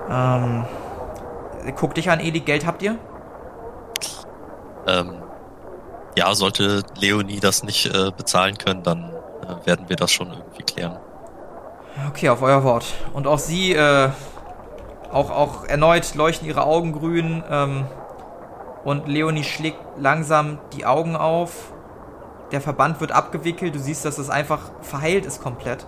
[0.09, 0.65] Ähm.
[1.77, 2.97] Guck dich an, Eli, Geld habt ihr?
[4.85, 5.13] Ähm,
[6.17, 9.13] ja, sollte Leonie das nicht äh, bezahlen können, dann
[9.43, 10.97] äh, werden wir das schon irgendwie klären.
[12.09, 12.85] Okay, auf euer Wort.
[13.13, 14.09] Und auch sie, äh,
[15.11, 17.85] auch, auch erneut leuchten ihre Augen grün, ähm,
[18.83, 21.73] und Leonie schlägt langsam die Augen auf.
[22.51, 23.75] Der Verband wird abgewickelt.
[23.75, 25.85] Du siehst, dass es einfach verheilt ist komplett.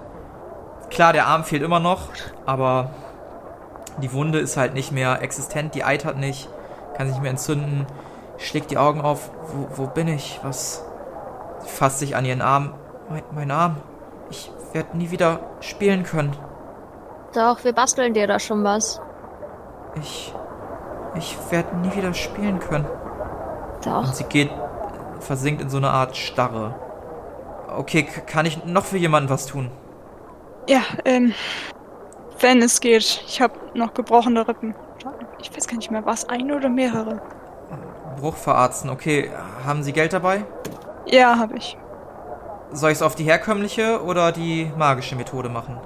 [0.90, 2.10] Klar, der Arm fehlt immer noch,
[2.46, 2.92] aber
[3.98, 5.76] die Wunde ist halt nicht mehr existent.
[5.76, 6.50] Die eitert nicht,
[6.96, 7.86] kann sich nicht mehr entzünden.
[8.38, 9.30] Schlägt die Augen auf.
[9.48, 10.40] Wo, wo bin ich?
[10.44, 10.84] Was?
[11.60, 12.74] Sie fasst sich an ihren Arm.
[13.10, 13.78] Mein, mein Arm.
[14.30, 16.36] Ich werde nie wieder spielen können.
[17.34, 19.02] doch, wir basteln dir da schon was.
[20.00, 20.34] Ich.
[21.18, 22.86] Ich werde nie wieder spielen können.
[23.84, 24.00] Doch.
[24.08, 24.50] Und sie geht,
[25.20, 26.76] versinkt in so eine Art Starre.
[27.78, 29.70] Okay, k- kann ich noch für jemanden was tun?
[30.68, 31.34] Ja, ähm,
[32.40, 33.24] wenn es geht.
[33.28, 34.76] Ich habe noch gebrochene Rippen.
[35.40, 37.22] Ich weiß gar nicht mehr, was eine oder mehrere?
[38.20, 38.90] Bruch verarzten.
[38.90, 39.30] Okay,
[39.66, 40.46] haben Sie Geld dabei?
[41.06, 41.78] Ja, habe ich.
[42.72, 45.78] Soll ich es auf die herkömmliche oder die magische Methode machen?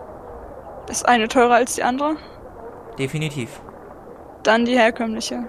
[0.87, 2.15] Ist eine teurer als die andere?
[2.97, 3.59] Definitiv.
[4.43, 5.47] Dann die herkömmliche.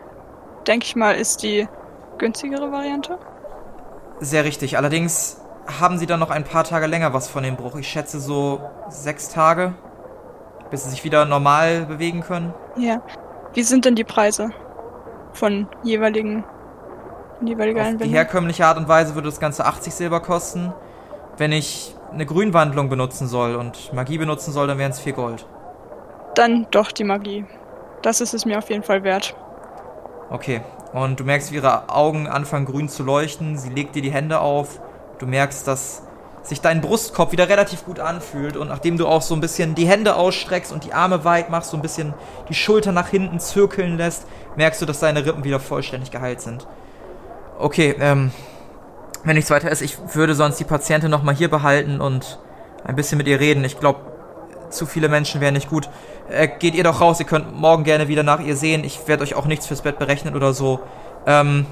[0.66, 1.68] Denke ich mal, ist die
[2.18, 3.18] günstigere Variante.
[4.20, 4.76] Sehr richtig.
[4.76, 5.40] Allerdings
[5.80, 7.76] haben Sie dann noch ein paar Tage länger was von dem Bruch.
[7.76, 9.74] Ich schätze so sechs Tage,
[10.70, 12.52] bis Sie sich wieder normal bewegen können.
[12.76, 13.02] Ja.
[13.54, 14.50] Wie sind denn die Preise
[15.32, 16.44] von jeweiligen
[17.42, 20.72] jeweiliger Auf die herkömmliche Art und Weise würde das Ganze 80 Silber kosten.
[21.38, 25.46] Wenn ich eine Grünwandlung benutzen soll und Magie benutzen soll, dann wären es 4 Gold.
[26.34, 27.46] Dann doch die Magie.
[28.02, 29.34] Das ist es mir auf jeden Fall wert.
[30.30, 30.62] Okay.
[30.92, 33.56] Und du merkst, wie ihre Augen anfangen grün zu leuchten.
[33.56, 34.80] Sie legt dir die Hände auf.
[35.18, 36.02] Du merkst, dass
[36.42, 38.56] sich dein Brustkorb wieder relativ gut anfühlt.
[38.56, 41.70] Und nachdem du auch so ein bisschen die Hände ausstreckst und die Arme weit machst,
[41.70, 42.14] so ein bisschen
[42.48, 46.66] die Schulter nach hinten zirkeln lässt, merkst du, dass deine Rippen wieder vollständig geheilt sind.
[47.58, 48.32] Okay, ähm,
[49.22, 52.38] wenn nichts weiter ist, ich würde sonst die Patientin nochmal hier behalten und
[52.84, 53.64] ein bisschen mit ihr reden.
[53.64, 54.00] Ich glaube,
[54.70, 55.90] zu viele Menschen wären nicht gut.
[56.28, 58.84] Äh, geht ihr doch raus, ihr könnt morgen gerne wieder nach ihr sehen.
[58.84, 60.80] Ich werde euch auch nichts fürs Bett berechnen oder so.
[61.26, 61.66] Ähm,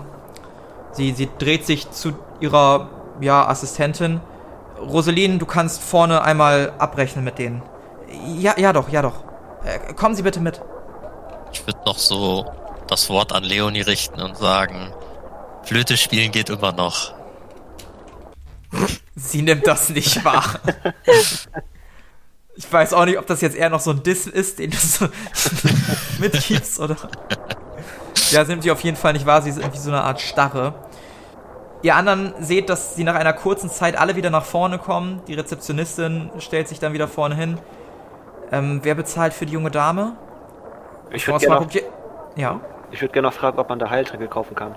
[0.93, 2.89] sie, sie dreht sich zu ihrer
[3.21, 4.21] ja, Assistentin.
[4.81, 7.63] Roselin, du kannst vorne einmal abrechnen mit denen.
[8.39, 9.25] Ja, ja doch, ja doch.
[9.65, 10.61] Äh, kommen Sie bitte mit.
[11.53, 12.47] Ich würde noch so
[12.87, 14.93] das Wort an Leonie richten und sagen,
[15.65, 17.13] Flöte spielen geht immer noch.
[19.15, 20.45] Sie nimmt das nicht wahr.
[22.59, 24.77] Ich weiß auch nicht, ob das jetzt eher noch so ein Diss ist, den du
[24.77, 25.07] so
[26.19, 26.97] mitgibst, oder?
[28.31, 29.43] Ja, sie nimmt sie auf jeden Fall nicht wahr.
[29.43, 30.75] Sie ist irgendwie so eine Art Starre.
[31.83, 35.23] Ihr anderen seht, dass sie nach einer kurzen Zeit alle wieder nach vorne kommen.
[35.29, 37.59] Die Rezeptionistin stellt sich dann wieder vorne hin.
[38.51, 40.17] Ähm, wer bezahlt für die junge Dame?
[41.13, 41.83] Ich würde gerne ihr-
[42.35, 42.61] Ja.
[42.91, 44.75] ich würd gern noch fragen, ob man da Heiltränke kaufen kann.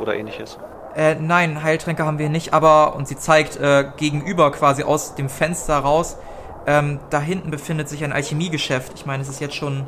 [0.00, 0.58] Oder ähnliches.
[0.96, 5.28] Äh, nein, Heiltränke haben wir nicht, aber, und sie zeigt äh, gegenüber quasi aus dem
[5.28, 6.16] Fenster raus,
[6.66, 8.92] ähm, da hinten befindet sich ein Alchemiegeschäft.
[8.94, 9.86] Ich meine, es ist jetzt schon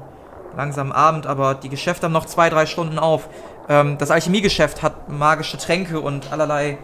[0.56, 3.28] langsam Abend, aber die Geschäfte haben noch zwei, drei Stunden auf.
[3.68, 6.78] Ähm, das Alchemiegeschäft hat magische Tränke und allerlei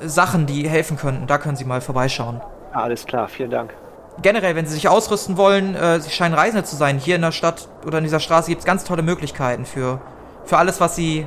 [0.00, 1.26] Sachen, die helfen könnten.
[1.26, 2.40] Da können Sie mal vorbeischauen.
[2.72, 3.74] Ah, alles klar, vielen Dank.
[4.20, 6.98] Generell, wenn Sie sich ausrüsten wollen, äh, Sie scheinen Reisende zu sein.
[6.98, 10.00] Hier in der Stadt oder in dieser Straße gibt es ganz tolle Möglichkeiten für,
[10.44, 11.26] für alles, was Sie,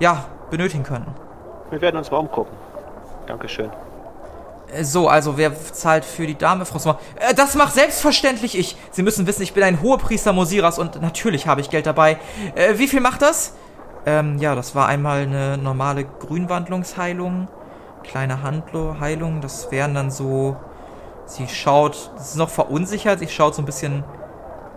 [0.00, 1.14] ja, benötigen könnten.
[1.70, 2.56] Wir werden uns mal umgucken.
[3.26, 3.70] Dankeschön.
[4.72, 6.96] Äh, So, also wer zahlt für die Dame, François?
[7.16, 8.76] Äh, das macht selbstverständlich ich.
[8.90, 12.18] Sie müssen wissen, ich bin ein Hohepriester Mosiras und natürlich habe ich Geld dabei.
[12.54, 13.54] Äh, wie viel macht das?
[14.06, 17.48] Ähm, ja, das war einmal eine normale Grünwandlungsheilung.
[18.02, 19.40] Kleine Handlo Heilung.
[19.40, 20.56] Das wären dann so.
[21.26, 24.04] Sie schaut, das ist noch verunsichert, sie schaut so ein bisschen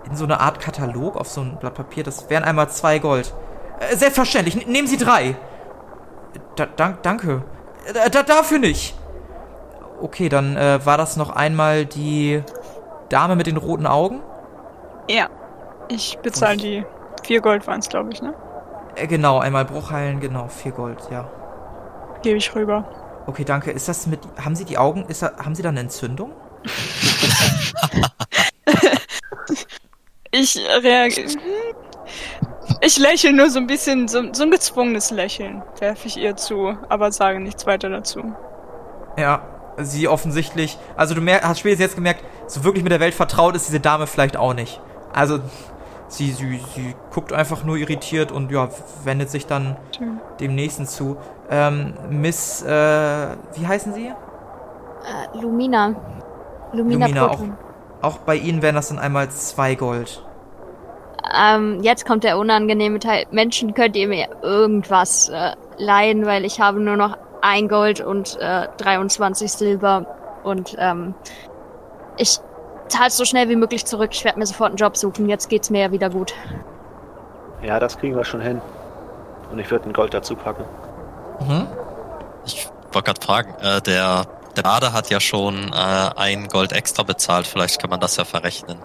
[0.10, 2.06] in so eine Art Katalog auf so ein Blatt Papier.
[2.06, 3.34] Das wären einmal zwei Gold.
[3.82, 5.36] Äh, selbstverständlich, n- nehmen Sie drei.
[6.56, 7.44] Da, dank, danke.
[7.94, 8.97] Äh, da, dafür nicht.
[10.00, 12.44] Okay, dann äh, war das noch einmal die
[13.10, 14.22] Dame mit den roten Augen?
[15.10, 15.30] Ja.
[15.90, 16.86] Ich bezahle die.
[17.24, 18.34] Vier Gold waren es, glaube ich, ne?
[18.96, 21.30] Äh, genau, einmal Bruchheilen, genau, vier Gold, ja.
[22.22, 22.86] Gebe ich rüber.
[23.26, 23.72] Okay, danke.
[23.72, 24.20] Ist das mit.
[24.44, 25.06] Haben Sie die Augen.
[25.06, 26.32] Ist da, haben Sie da eine Entzündung?
[30.32, 31.30] Ich reagiere.
[32.82, 36.78] Ich lächle nur so ein bisschen, so, so ein gezwungenes Lächeln werfe ich ihr zu,
[36.90, 38.36] aber sage nichts weiter dazu.
[39.18, 39.42] Ja,
[39.78, 40.78] sie offensichtlich.
[40.96, 43.80] Also du mer hast spätestens jetzt gemerkt, so wirklich mit der Welt vertraut ist diese
[43.80, 44.82] Dame vielleicht auch nicht.
[45.14, 45.40] Also
[46.08, 48.70] sie, sie, sie guckt einfach nur irritiert und ja,
[49.04, 50.20] wendet sich dann Schön.
[50.40, 51.18] dem nächsten zu.
[51.50, 54.08] Ähm, Miss, äh, wie heißen Sie?
[54.08, 55.96] Äh, Lumina.
[56.74, 57.40] Lumina, Lumina, auch,
[58.02, 60.24] auch bei Ihnen wären das dann einmal zwei Gold.
[61.36, 63.26] Ähm, jetzt kommt der unangenehme Teil.
[63.32, 68.38] Menschen, könnt ihr mir irgendwas äh, leihen, weil ich habe nur noch ein Gold und
[68.40, 70.06] äh, 23 Silber
[70.44, 71.14] und ähm,
[72.18, 72.40] ich
[72.88, 74.10] zahle so schnell wie möglich zurück.
[74.14, 75.30] Ich werde mir sofort einen Job suchen.
[75.30, 76.34] Jetzt geht's mir ja wieder gut.
[77.62, 78.62] Ja, das kriegen wir schon hin.
[79.52, 80.64] Und ich würde ein Gold dazu packen.
[81.42, 81.68] Mhm.
[82.46, 87.04] Ich wollte gerade fragen, äh, der, der Bade hat ja schon äh, ein Gold extra
[87.04, 88.80] bezahlt, vielleicht kann man das ja verrechnen.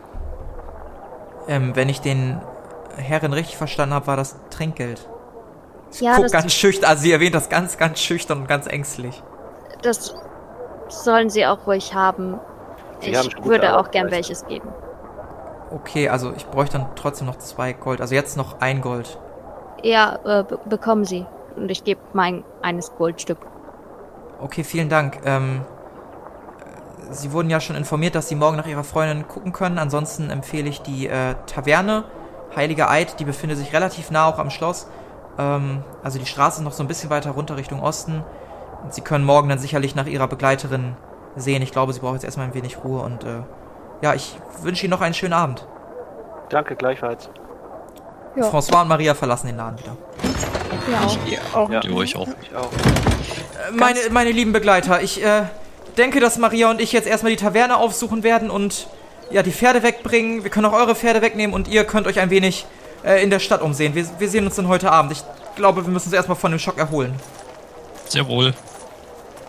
[1.48, 2.40] Ähm, wenn ich den
[2.96, 5.08] Herren richtig verstanden habe, war das Trinkgeld.
[6.00, 9.22] Ja, Guck das, ganz schüchtern, also sie erwähnt das ganz, ganz schüchtern und ganz ängstlich.
[9.82, 10.14] das
[10.88, 12.40] sollen sie auch ruhig haben.
[13.00, 14.10] Sie ich haben würde auch gern geleistet.
[14.10, 14.74] welches geben.
[15.70, 18.00] Okay, also ich bräuchte dann trotzdem noch zwei Gold.
[18.00, 19.18] Also jetzt noch ein Gold.
[19.82, 21.26] Ja, äh, be bekommen sie.
[21.56, 23.38] Und ich gebe mein eines Goldstück.
[24.38, 25.20] Okay, vielen Dank.
[25.24, 25.64] Ähm,
[27.10, 29.78] Sie wurden ja schon informiert, dass Sie morgen nach Ihrer Freundin gucken können.
[29.78, 32.04] Ansonsten empfehle ich die äh, Taverne
[32.56, 33.20] Heiliger Eid.
[33.20, 34.86] Die befindet sich relativ nah auch am Schloss.
[35.38, 38.22] Ähm, also die Straße ist noch so ein bisschen weiter runter Richtung Osten.
[38.82, 40.96] Und Sie können morgen dann sicherlich nach Ihrer Begleiterin
[41.36, 41.62] sehen.
[41.62, 43.02] Ich glaube, Sie brauchen jetzt erstmal ein wenig Ruhe.
[43.02, 43.42] Und äh,
[44.00, 45.66] ja, ich wünsche Ihnen noch einen schönen Abend.
[46.48, 47.30] Danke, gleichfalls.
[48.36, 48.44] Ja.
[48.44, 49.96] François und Maria verlassen den Laden wieder.
[50.90, 51.06] Ja.
[51.06, 51.70] Ich gehe auch.
[51.70, 51.80] Ja.
[51.80, 52.28] Die euch auch.
[52.42, 52.70] Ich auch.
[52.72, 55.44] Äh, Meine, meine lieben Begleiter, ich äh,
[55.96, 58.88] denke, dass Maria und ich jetzt erstmal die Taverne aufsuchen werden und
[59.30, 60.42] ja, die Pferde wegbringen.
[60.44, 62.66] Wir können auch eure Pferde wegnehmen und ihr könnt euch ein wenig
[63.04, 63.94] äh, in der Stadt umsehen.
[63.94, 65.12] Wir, wir sehen uns dann heute Abend.
[65.12, 65.22] Ich
[65.56, 67.14] glaube, wir müssen uns erstmal von dem Schock erholen.
[68.08, 68.54] Sehr wohl.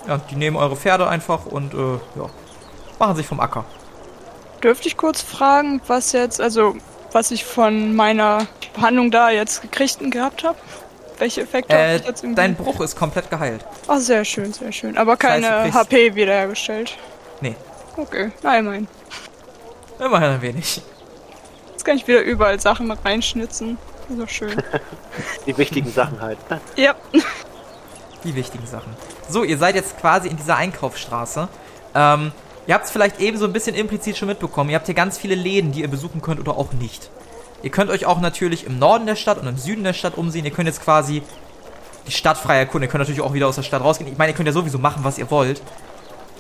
[0.07, 2.29] Ja, die nehmen eure Pferde einfach und äh, ja,
[2.99, 3.65] machen sich vom Acker.
[4.61, 6.75] Dürfte ich kurz fragen, was jetzt, also
[7.11, 10.57] was ich von meiner Behandlung da jetzt gekriegt und gehabt habe?
[11.19, 12.35] Welche Effekte Äh, hab ich jetzt irgendwie?
[12.35, 13.63] dein Bruch ist komplett geheilt.
[13.87, 14.97] Ach, sehr schön, sehr schön.
[14.97, 16.97] Aber Das heißt, keine du kriegst- HP wiederhergestellt.
[17.41, 17.55] Nee,
[17.95, 18.87] Okay, na immerhin.
[19.99, 20.81] immerhin ein wenig.
[21.83, 23.77] Jetzt kann ich wieder überall Sachen mit reinschnitzen.
[24.07, 24.55] Ist doch schön.
[25.45, 26.37] Die wichtigen Sachen halt.
[26.77, 26.95] ja.
[28.23, 28.93] Die wichtigen Sachen.
[29.27, 31.49] So, ihr seid jetzt quasi in dieser Einkaufsstraße.
[31.93, 32.31] Ähm,
[32.67, 34.69] ihr habt es vielleicht eben so ein bisschen implizit schon mitbekommen.
[34.69, 37.09] Ihr habt hier ganz viele Läden, die ihr besuchen könnt oder auch nicht.
[37.63, 40.45] Ihr könnt euch auch natürlich im Norden der Stadt und im Süden der Stadt umsehen.
[40.45, 41.21] Ihr könnt jetzt quasi
[42.07, 42.87] die Stadt frei erkunden.
[42.87, 44.09] Ihr könnt natürlich auch wieder aus der Stadt rausgehen.
[44.09, 45.61] Ich meine, ihr könnt ja sowieso machen, was ihr wollt.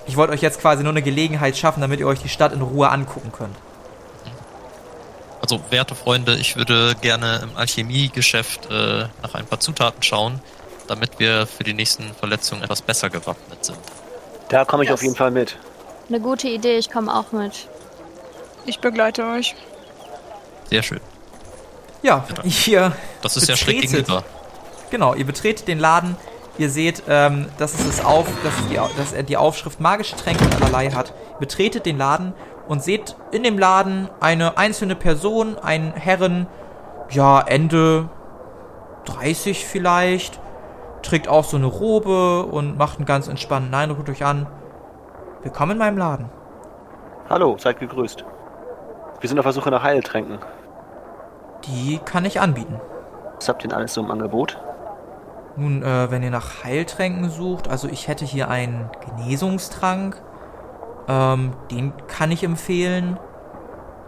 [0.07, 2.61] Ich wollte euch jetzt quasi nur eine Gelegenheit schaffen, damit ihr euch die Stadt in
[2.61, 3.57] Ruhe angucken könnt.
[5.43, 10.39] Also, werte Freunde, ich würde gerne im Alchemiegeschäft äh, nach ein paar Zutaten schauen,
[10.87, 13.77] damit wir für die nächsten Verletzungen etwas besser gewappnet sind.
[14.47, 15.57] Da komme ich Das- auf jeden Fall mit.
[16.07, 17.67] Eine gute Idee, ich komme auch mit.
[18.65, 19.53] Ich begleite euch.
[20.69, 21.01] Sehr schön.
[22.03, 22.25] Ja,
[22.65, 24.23] ihr Das ist ja schräg gegenüber.
[24.91, 26.15] Genau, ihr betretet den Laden.
[26.57, 30.45] Ihr seht, ähm, dass es das auf, dass, die, dass er die Aufschrift magische Tränke
[30.45, 31.11] und allerlei hat.
[31.39, 32.33] Betretet den Laden
[32.67, 36.47] und seht in dem Laden eine einzelne Person, einen Herren,
[37.09, 38.09] ja, Ende
[39.05, 40.39] 30 vielleicht,
[41.01, 44.47] trägt auch so eine Robe und macht einen ganz entspannten Eindruck euch an.
[45.41, 46.29] Willkommen in meinem Laden.
[47.29, 48.23] Hallo, seid gegrüßt.
[49.19, 50.39] Wir sind auf der Suche nach Heiltränken.
[51.65, 52.79] Die kann ich anbieten.
[53.35, 54.57] Was habt ihr denn alles so im Angebot?
[55.55, 60.21] Nun, äh, wenn ihr nach Heiltränken sucht, also ich hätte hier einen Genesungstrank.
[61.07, 63.17] Ähm, den kann ich empfehlen.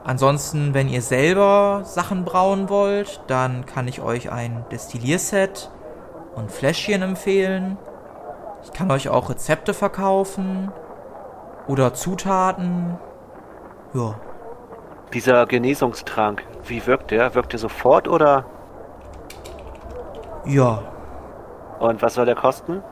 [0.04, 5.72] Ansonsten, wenn ihr selber Sachen brauen wollt, dann kann ich euch ein Destillierset
[6.36, 7.78] und Fläschchen empfehlen.
[8.64, 10.72] Ich kann euch auch Rezepte verkaufen.
[11.68, 13.00] Oder Zutaten.
[13.94, 14.16] Ja.
[15.14, 17.34] Dieser Genesungstrank, wie wirkt der?
[17.34, 18.46] Wirkt der sofort oder?
[20.46, 20.84] Ja.
[21.80, 22.84] Und was soll der kosten?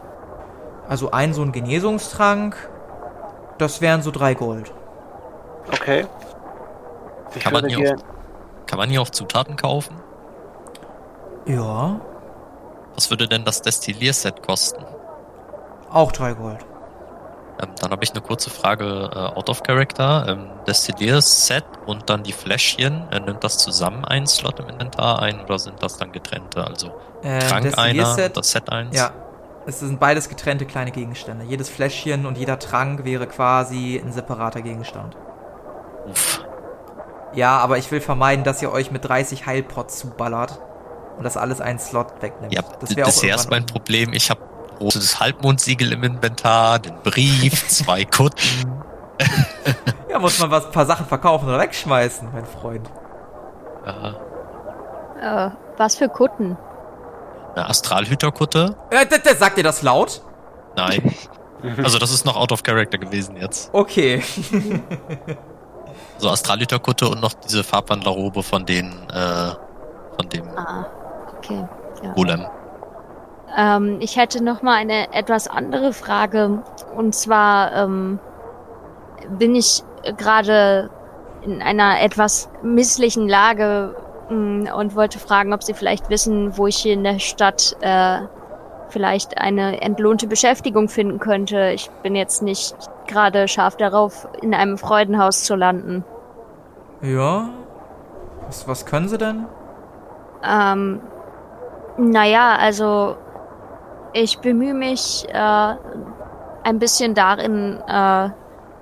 [0.88, 2.56] Also ein so ein Genesungstrank,
[3.58, 4.74] das wären so drei Gold.
[5.72, 6.06] Okay.
[7.36, 8.04] Ich Kann man hier gern.
[8.68, 9.96] Kann man hier auch Zutaten kaufen?
[11.46, 12.00] Ja.
[12.96, 14.84] Was würde denn das Destillierset kosten?
[15.92, 16.60] Auch drei Gold.
[17.62, 20.26] Ähm, dann habe ich eine kurze Frage äh, out of character.
[20.28, 25.42] Ähm, Destillierset und dann die Fläschchen, äh, nimmt das zusammen einen Slot im Inventar ein
[25.42, 26.66] oder sind das dann getrennte?
[26.66, 28.96] Also Äh, Trank einer das Set eins?
[28.98, 29.12] Ja.
[29.66, 31.46] Es sind beides getrennte kleine Gegenstände.
[31.46, 35.16] Jedes Fläschchen und jeder Trank wäre quasi ein separater Gegenstand.
[36.10, 36.44] Uff.
[37.34, 40.60] Ja, aber ich will vermeiden, dass ihr euch mit 30 Heilpots zuballert
[41.18, 42.54] und das alles einen Slot wegnimmt.
[42.54, 44.42] Ja, das wäre auch bisher ist mein Problem, ich habe
[44.80, 48.84] rotes Halbmondsiegel im Inventar, den Brief, zwei Kutten.
[50.10, 52.90] Ja, muss man was paar Sachen verkaufen oder wegschmeißen, mein Freund.
[53.86, 54.12] Äh,
[55.22, 56.58] Äh, was für Kutten?
[57.56, 58.76] Eine Astralhüterkutte?
[58.90, 60.22] Äh, sagt ihr das laut?
[60.76, 61.14] Nein.
[61.84, 63.70] Also das ist noch out of character gewesen jetzt.
[63.74, 64.22] Okay.
[66.18, 69.52] So Astralhüterkutte und noch diese Farbwandlerrobe von den, äh,
[70.16, 70.86] von dem Ah,
[71.38, 71.68] okay.
[72.04, 72.14] Ja.
[72.14, 72.46] Golem.
[73.58, 76.64] Ähm, ich hätte noch mal eine etwas andere Frage.
[76.96, 78.20] Und zwar ähm,
[79.38, 79.84] bin ich
[80.18, 80.90] gerade
[81.44, 83.96] in einer etwas misslichen Lage
[84.34, 88.20] und wollte fragen, ob Sie vielleicht wissen, wo ich hier in der Stadt äh,
[88.90, 91.72] vielleicht eine entlohnte Beschäftigung finden könnte.
[91.74, 92.76] Ich bin jetzt nicht
[93.08, 96.04] gerade scharf darauf, in einem Freudenhaus zu landen.
[97.02, 97.50] Ja.
[98.46, 99.46] Was, was können sie denn?
[100.44, 101.02] Ähm,
[101.98, 103.18] naja, also
[104.14, 105.76] ich bemühe mich äh,
[106.64, 108.30] ein bisschen darin, äh,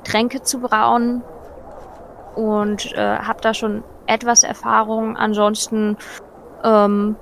[0.04, 1.24] Tränke zu brauen
[2.36, 5.16] und äh, habe da schon etwas Erfahrung.
[5.16, 5.98] Ansonsten
[6.64, 7.16] ähm,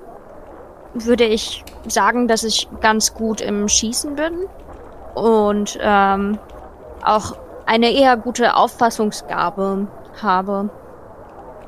[0.94, 4.46] würde ich sagen, dass ich ganz gut im Schießen bin
[5.14, 6.38] und ähm,
[7.04, 9.86] auch eine eher gute Auffassungsgabe
[10.20, 10.70] habe.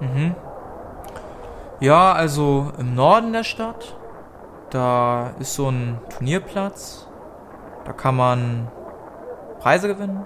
[0.01, 0.35] Mhm.
[1.79, 3.97] Ja, also im Norden der Stadt,
[4.71, 7.09] da ist so ein Turnierplatz.
[7.85, 8.69] Da kann man
[9.61, 10.25] Preise gewinnen.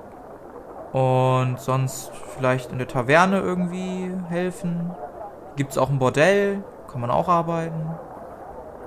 [0.93, 4.91] Und sonst vielleicht in der Taverne irgendwie helfen.
[5.57, 7.95] Gibt's auch ein Bordell, kann man auch arbeiten.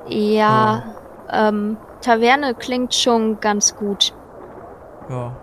[0.07, 0.83] Ja,
[1.31, 4.13] ähm, Taverne klingt schon ganz gut.
[5.09, 5.33] Ja.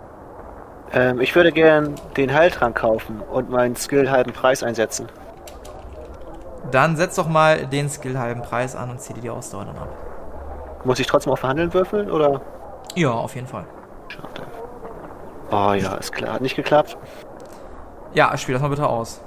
[0.93, 5.09] Ähm, ich würde gern den Heiltrank kaufen und meinen Skill halben Preis einsetzen.
[6.71, 9.89] Dann setz doch mal den skillhalben Preis an und zieh dir die Ausdauer dann ab.
[10.85, 12.41] Muss ich trotzdem auf Verhandeln würfeln oder?
[12.95, 13.65] Ja, auf jeden Fall.
[14.09, 14.46] Schade.
[15.51, 16.35] Oh ja, ist klar.
[16.35, 16.97] Hat nicht geklappt.
[18.15, 19.23] Ja, spiel das mal bitte aus.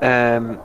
[0.00, 0.58] Ähm,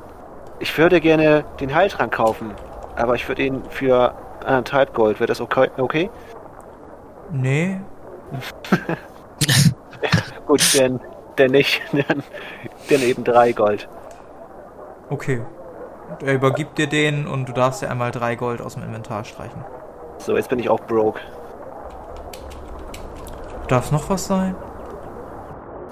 [0.60, 2.54] ich würde gerne den Heiltrank kaufen,
[2.96, 4.14] aber ich würde ihn für
[4.46, 5.20] anderthalb Gold.
[5.20, 5.70] Wäre das okay?
[5.78, 6.10] okay?
[7.32, 7.80] Nee.
[10.48, 11.00] Gut, denn,
[11.38, 11.82] denn nicht.
[12.89, 13.88] Dann eben drei Gold.
[15.10, 15.42] Okay.
[16.24, 19.64] Er übergibt dir den und du darfst dir einmal drei Gold aus dem Inventar streichen.
[20.18, 21.20] So, jetzt bin ich auch broke.
[23.72, 24.54] Darf noch was sein?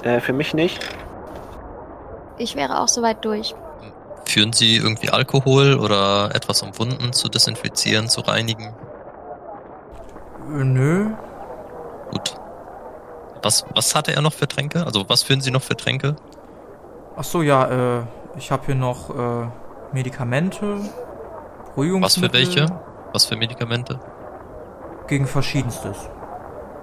[0.03, 0.85] Äh, für mich nicht.
[2.37, 3.55] Ich wäre auch soweit durch.
[4.25, 8.73] Führen Sie irgendwie Alkohol oder etwas, um Wunden zu desinfizieren, zu reinigen?
[10.49, 11.11] Äh, nö.
[12.11, 12.35] Gut.
[13.41, 14.85] Was, was hatte er noch für Tränke?
[14.85, 16.17] Also was führen Sie noch für Tränke?
[17.15, 18.03] Ach so, ja, äh,
[18.37, 19.47] ich habe hier noch äh,
[19.93, 22.29] Medikamente, Was Beruhigungsmittel.
[22.29, 22.65] für welche?
[23.13, 24.01] Was für Medikamente?
[25.07, 26.09] Gegen verschiedenstes.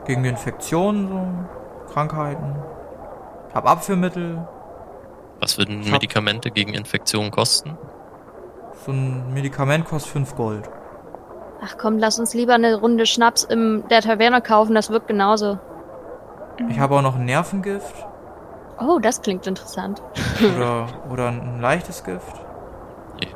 [0.07, 2.57] Gegen Infektionen, so, Krankheiten.
[3.49, 4.47] Ich hab Abführmittel.
[5.41, 7.77] Was würden Ich Medikamente gegen Infektionen kosten?
[8.85, 10.69] So ein Medikament kostet 5 Gold.
[11.63, 15.59] Ach komm, lass uns lieber eine Runde Schnaps in der Taverne kaufen, das wirkt genauso.
[16.69, 18.07] Ich habe auch noch ein Nervengift
[18.79, 20.03] Oh, das klingt interessant.
[20.57, 22.37] oder, oder ein leichtes Gift.
[23.21, 23.29] Nee.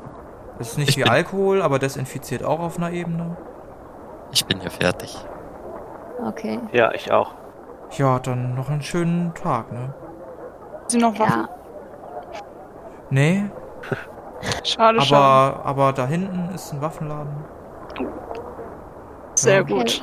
[0.58, 3.36] Das ist nicht Ich wie Alkohol, aber desinfiziert auch auf einer Ebene.
[4.32, 5.16] Ich bin hier fertig.
[6.26, 6.60] Okay.
[6.72, 7.32] Ja, ich auch.
[7.96, 9.92] Ja, dann noch einen schönen Tag, ne?
[10.88, 11.42] Sie noch Waffen?
[11.42, 11.48] Ja,
[13.12, 13.44] Nee,
[14.64, 15.56] Schade, schade.
[15.56, 17.32] aber, aber da hinten ist ein Waffenladen.
[19.34, 19.72] Sehr Okay.
[19.74, 20.02] gut.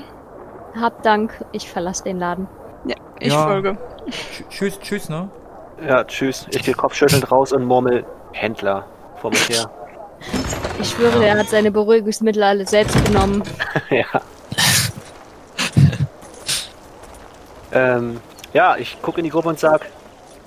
[0.80, 2.48] hab Dank, ich verlasse den Laden.
[2.86, 3.44] Ja, ich Ja.
[3.48, 3.78] folge.
[4.10, 5.30] Tsch- Tschüss, tschüss, ne?
[5.88, 6.48] Ja, tschüss.
[6.52, 9.70] Ich gehe kopfschüttelnd raus und murmel Händler vor mich her.
[10.80, 13.44] Ich schwöre, er hat seine Beruhigungsmittel alle selbst genommen.
[13.90, 14.06] ja.
[17.78, 18.20] Ähm,
[18.54, 19.86] ja, ich gucke in die Gruppe und sag,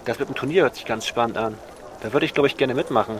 [0.05, 1.55] das mit dem Turnier hört sich ganz spannend an.
[2.03, 3.19] Da würde ich, glaube ich, gerne mitmachen.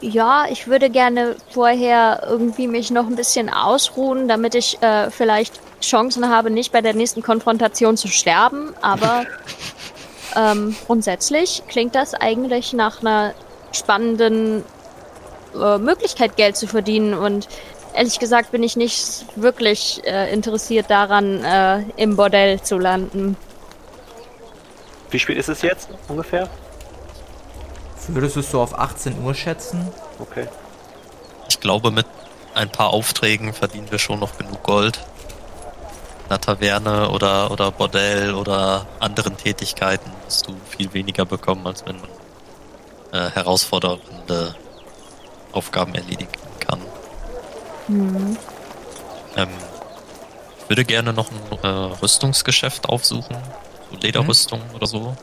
[0.00, 5.60] Ja, ich würde gerne vorher irgendwie mich noch ein bisschen ausruhen, damit ich äh, vielleicht
[5.80, 8.74] Chancen habe, nicht bei der nächsten Konfrontation zu sterben.
[8.82, 9.24] Aber
[10.36, 13.32] ähm, grundsätzlich klingt das eigentlich nach einer
[13.72, 14.64] spannenden
[15.54, 17.14] äh, Möglichkeit, Geld zu verdienen.
[17.14, 17.48] Und
[17.94, 23.36] ehrlich gesagt bin ich nicht wirklich äh, interessiert daran, äh, im Bordell zu landen.
[25.10, 26.48] Wie spät ist es jetzt ungefähr?
[28.08, 29.88] Würdest du es so auf 18 Uhr schätzen?
[30.18, 30.48] Okay.
[31.48, 32.06] Ich glaube, mit
[32.54, 35.00] ein paar Aufträgen verdienen wir schon noch genug Gold.
[36.24, 41.84] In einer Taverne oder, oder Bordell oder anderen Tätigkeiten wirst du viel weniger bekommen, als
[41.86, 42.10] wenn man
[43.12, 44.54] äh, herausfordernde
[45.52, 46.32] Aufgaben erledigen
[47.86, 47.96] kann.
[47.96, 48.36] Hm.
[49.36, 49.48] Ähm,
[50.58, 53.36] ich würde gerne noch ein äh, Rüstungsgeschäft aufsuchen.
[53.90, 55.16] So Lederrüstung oder so.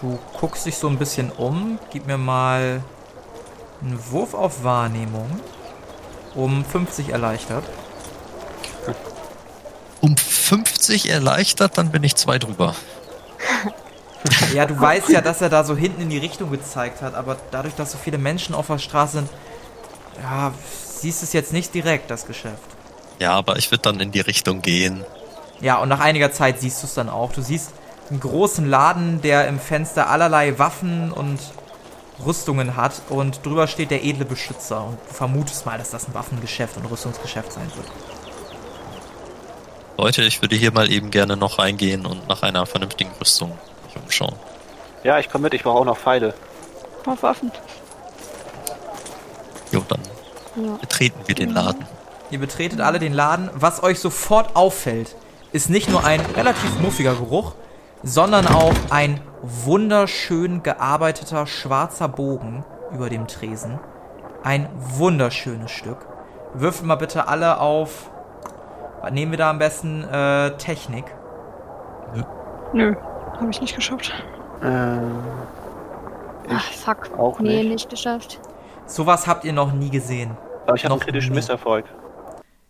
[0.00, 1.78] Du guckst dich so ein bisschen um.
[1.90, 2.82] Gib mir mal
[3.82, 5.40] einen Wurf auf Wahrnehmung.
[6.34, 7.64] Um 50 erleichtert.
[10.00, 12.74] Um 50 erleichtert, dann bin ich zwei drüber.
[14.52, 17.36] Ja, du weißt ja, dass er da so hinten in die Richtung gezeigt hat, aber
[17.50, 19.30] dadurch, dass so viele Menschen auf der Straße sind,
[20.22, 20.52] ja,
[21.04, 22.64] siehst du es jetzt nicht direkt, das Geschäft.
[23.18, 25.04] Ja, aber ich würde dann in die Richtung gehen.
[25.60, 27.30] Ja, und nach einiger Zeit siehst du es dann auch.
[27.30, 27.72] Du siehst
[28.08, 31.38] einen großen Laden, der im Fenster allerlei Waffen und
[32.24, 34.82] Rüstungen hat und drüber steht der edle Beschützer.
[34.82, 37.86] Und du vermutest mal, dass das ein Waffengeschäft und Rüstungsgeschäft sein wird.
[39.98, 44.02] Leute, ich würde hier mal eben gerne noch reingehen und nach einer vernünftigen Rüstung mich
[44.02, 44.36] umschauen.
[45.02, 46.32] Ja, ich komme mit, ich brauche auch noch Pfeile.
[47.04, 47.52] Auf Waffen.
[49.70, 50.00] Jo, dann
[50.56, 50.76] Ja.
[50.80, 51.84] betreten wir den Laden.
[52.30, 53.50] Ihr betretet alle den Laden.
[53.54, 55.14] Was euch sofort auffällt,
[55.52, 57.54] ist nicht nur ein relativ muffiger Geruch,
[58.02, 63.78] sondern auch ein wunderschön gearbeiteter schwarzer Bogen über dem Tresen.
[64.42, 65.98] Ein wunderschönes Stück.
[66.54, 68.10] Würfelt mal bitte alle auf.
[69.00, 70.04] Was nehmen wir da am besten?
[70.04, 71.04] Äh, Technik.
[72.72, 72.94] Nö,
[73.38, 74.12] habe ich nicht geschafft.
[74.62, 75.18] Ähm,
[76.50, 77.10] Ach, fuck.
[77.18, 77.68] auch nee, nicht.
[77.68, 78.40] nicht geschafft.
[78.86, 80.36] Sowas habt ihr noch nie gesehen.
[80.66, 81.34] Aber ich habe einen Noch kritischen.
[81.34, 81.84] Misserfolg.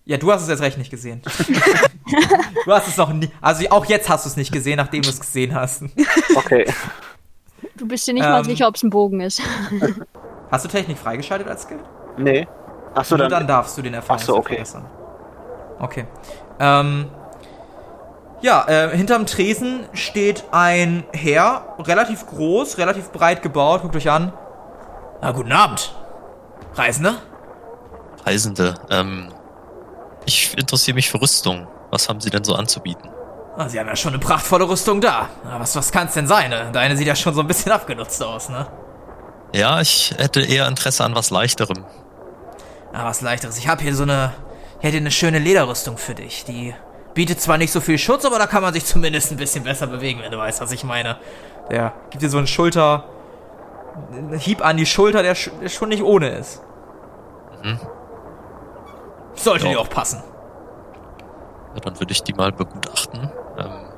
[0.07, 1.23] Ja, du hast es jetzt recht nicht gesehen.
[2.67, 3.31] du hast es noch nie.
[3.41, 5.83] Also auch jetzt hast du es nicht gesehen, nachdem du es gesehen hast.
[6.37, 6.67] Okay.
[7.77, 8.45] Du bist dir nicht mal Ähm.
[8.45, 9.41] sicher, ob es ein Bogen ist.
[10.51, 11.81] Hast du Technik freigeschaltet als Skill?
[12.19, 12.47] nee.
[12.95, 13.41] Achso, Nur dann.
[13.41, 14.55] dann darfst du den Erfahrungswert Ach so, okay.
[14.55, 14.85] verbessern.
[15.81, 16.05] Okay.
[16.61, 17.07] Ähm,
[18.41, 23.83] ja, äh, hinterm Tresen steht ein Herr, relativ groß, relativ breit gebaut.
[23.83, 24.33] Guckt euch an.
[25.23, 25.93] Na, guten Abend.
[26.75, 27.15] Reisende?
[28.27, 29.33] Reisende, ähm,
[30.27, 31.66] ich interessiere mich für Rüstung.
[31.91, 33.11] Was haben Sie denn so anzubieten?
[33.57, 35.29] Ah, Sie haben ja schon eine prachtvolle Rüstung da.
[35.45, 36.51] Na, was, was kann's denn sein?
[36.51, 36.70] ne?
[36.72, 38.66] Deine sieht ja schon so ein bisschen abgenutzt aus, ne?
[39.53, 41.85] Ja, ich hätte eher Interesse an was leichterem.
[42.93, 43.59] Ah, was leichteres.
[43.59, 44.33] Ich habe hier so eine,
[44.81, 46.45] ich hätte eine schöne Lederrüstung für dich.
[46.45, 46.75] Die
[47.12, 49.87] bietet zwar nicht so viel Schutz, aber da kann man sich zumindest ein bisschen besser
[49.87, 51.18] bewegen, wenn du weißt, was ich meine.
[51.70, 53.05] Der gibt dir so einen Schulter,
[54.12, 56.61] einen Hieb an die Schulter, der, sch- der schon nicht ohne ist.
[57.62, 57.79] Mhm.
[59.35, 59.72] Sollte Ja.
[59.72, 60.22] dir auch passen.
[61.74, 63.30] Ja, dann würde ich die mal begutachten.
[63.59, 63.93] Ähm,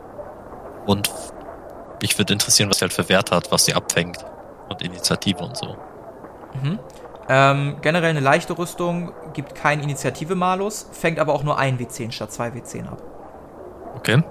[0.87, 1.11] und
[2.01, 4.25] mich würde interessieren, was sie halt für Wert hat, was sie abfängt.
[4.69, 5.77] Und Initiative und so.
[6.63, 6.79] Mhm.
[7.29, 12.33] Ähm, generell eine leichte Rüstung gibt keinen Initiative-Malus, fängt aber auch nur ein W10 statt
[12.33, 13.03] zwei W10 ab.
[13.97, 14.23] Okay.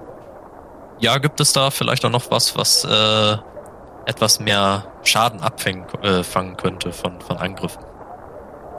[0.98, 3.36] Ja, gibt es da vielleicht auch noch was, was äh,
[4.06, 6.22] etwas mehr Schaden abfangen äh,
[6.56, 7.82] könnte von, von Angriffen?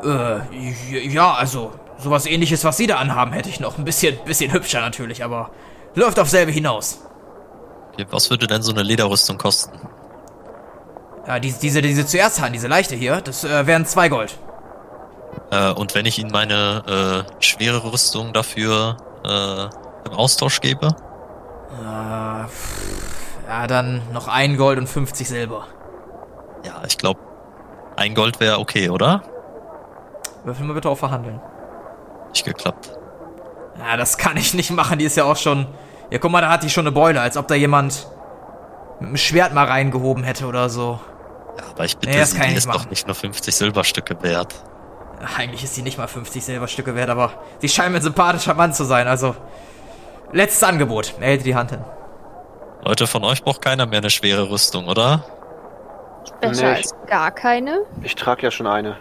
[0.03, 3.77] Äh, ja, also sowas ähnliches, was Sie da anhaben, hätte ich noch.
[3.77, 5.51] Ein bisschen, bisschen hübscher natürlich, aber
[5.95, 7.01] läuft auf selbe hinaus.
[8.11, 9.79] Was würde denn so eine Lederrüstung kosten?
[11.25, 14.37] Ja, diese, diese, diese zuerst hatten, diese leichte hier, das äh, wären zwei Gold.
[15.51, 20.87] Äh, und wenn ich Ihnen meine äh, schwere Rüstung dafür äh, im Austausch gebe?
[20.87, 22.97] Äh, pff,
[23.47, 25.67] ja, dann noch ein Gold und 50 Silber.
[26.65, 27.19] Ja, ich glaube,
[27.95, 29.23] ein Gold wäre okay, oder?
[30.43, 31.41] Würfel mal bitte auf Verhandeln.
[32.29, 32.91] Nicht geklappt.
[33.79, 35.67] Ja, das kann ich nicht machen, die ist ja auch schon...
[36.09, 38.07] Ja, guck mal, da hat die schon eine Beule, als ob da jemand
[38.99, 40.99] mit dem Schwert mal reingehoben hätte oder so.
[41.57, 42.89] Ja, aber ich bitte Nee, das Sie, kann die nicht ist doch machen.
[42.89, 44.55] nicht nur 50 Silberstücke wert.
[45.37, 48.73] Eigentlich ist sie nicht mal 50 Silberstücke wert, aber sie scheint mir ein sympathischer Mann
[48.73, 49.35] zu sein, also...
[50.33, 51.13] Letztes Angebot.
[51.21, 51.79] Er hält die Hand hin.
[52.83, 55.23] Leute, von euch braucht keiner mehr eine schwere Rüstung, oder?
[56.41, 57.79] Besser Nee, ich- als gar keine.
[58.03, 58.97] Ich trage ja schon eine.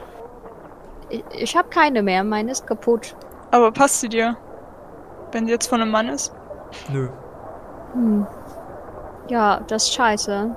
[1.09, 3.17] Ich, ich habe keine mehr, meine ist kaputt.
[3.51, 4.37] Aber passt sie dir?
[5.33, 6.33] Wenn die jetzt von einem Mann ist?
[6.93, 7.09] Nö.
[7.93, 8.27] Hm.
[9.29, 10.57] Ja, das ist scheiße.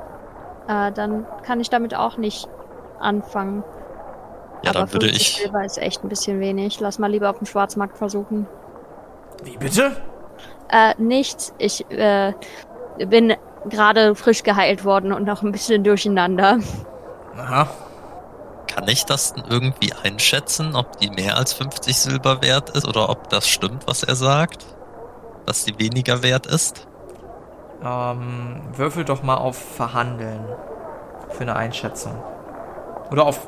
[0.67, 2.47] Äh, dann kann ich damit auch nicht
[2.99, 3.63] anfangen.
[4.63, 5.41] Ja, Aber dann würde 50 ich.
[5.43, 6.79] Silber ist echt ein bisschen wenig.
[6.79, 8.47] Lass mal lieber auf dem Schwarzmarkt versuchen.
[9.43, 9.95] Wie bitte?
[10.69, 11.53] Äh, nichts.
[11.57, 12.33] Ich äh,
[12.97, 13.35] bin
[13.69, 16.59] gerade frisch geheilt worden und noch ein bisschen durcheinander.
[17.37, 17.67] Aha.
[18.69, 23.09] Kann ich das denn irgendwie einschätzen, ob die mehr als 50 Silber wert ist oder
[23.09, 24.63] ob das stimmt, was er sagt?
[25.47, 26.87] Dass die weniger wert ist?
[27.83, 30.45] Ähm, würfel doch mal auf Verhandeln.
[31.29, 32.23] Für eine Einschätzung.
[33.11, 33.47] Oder auf...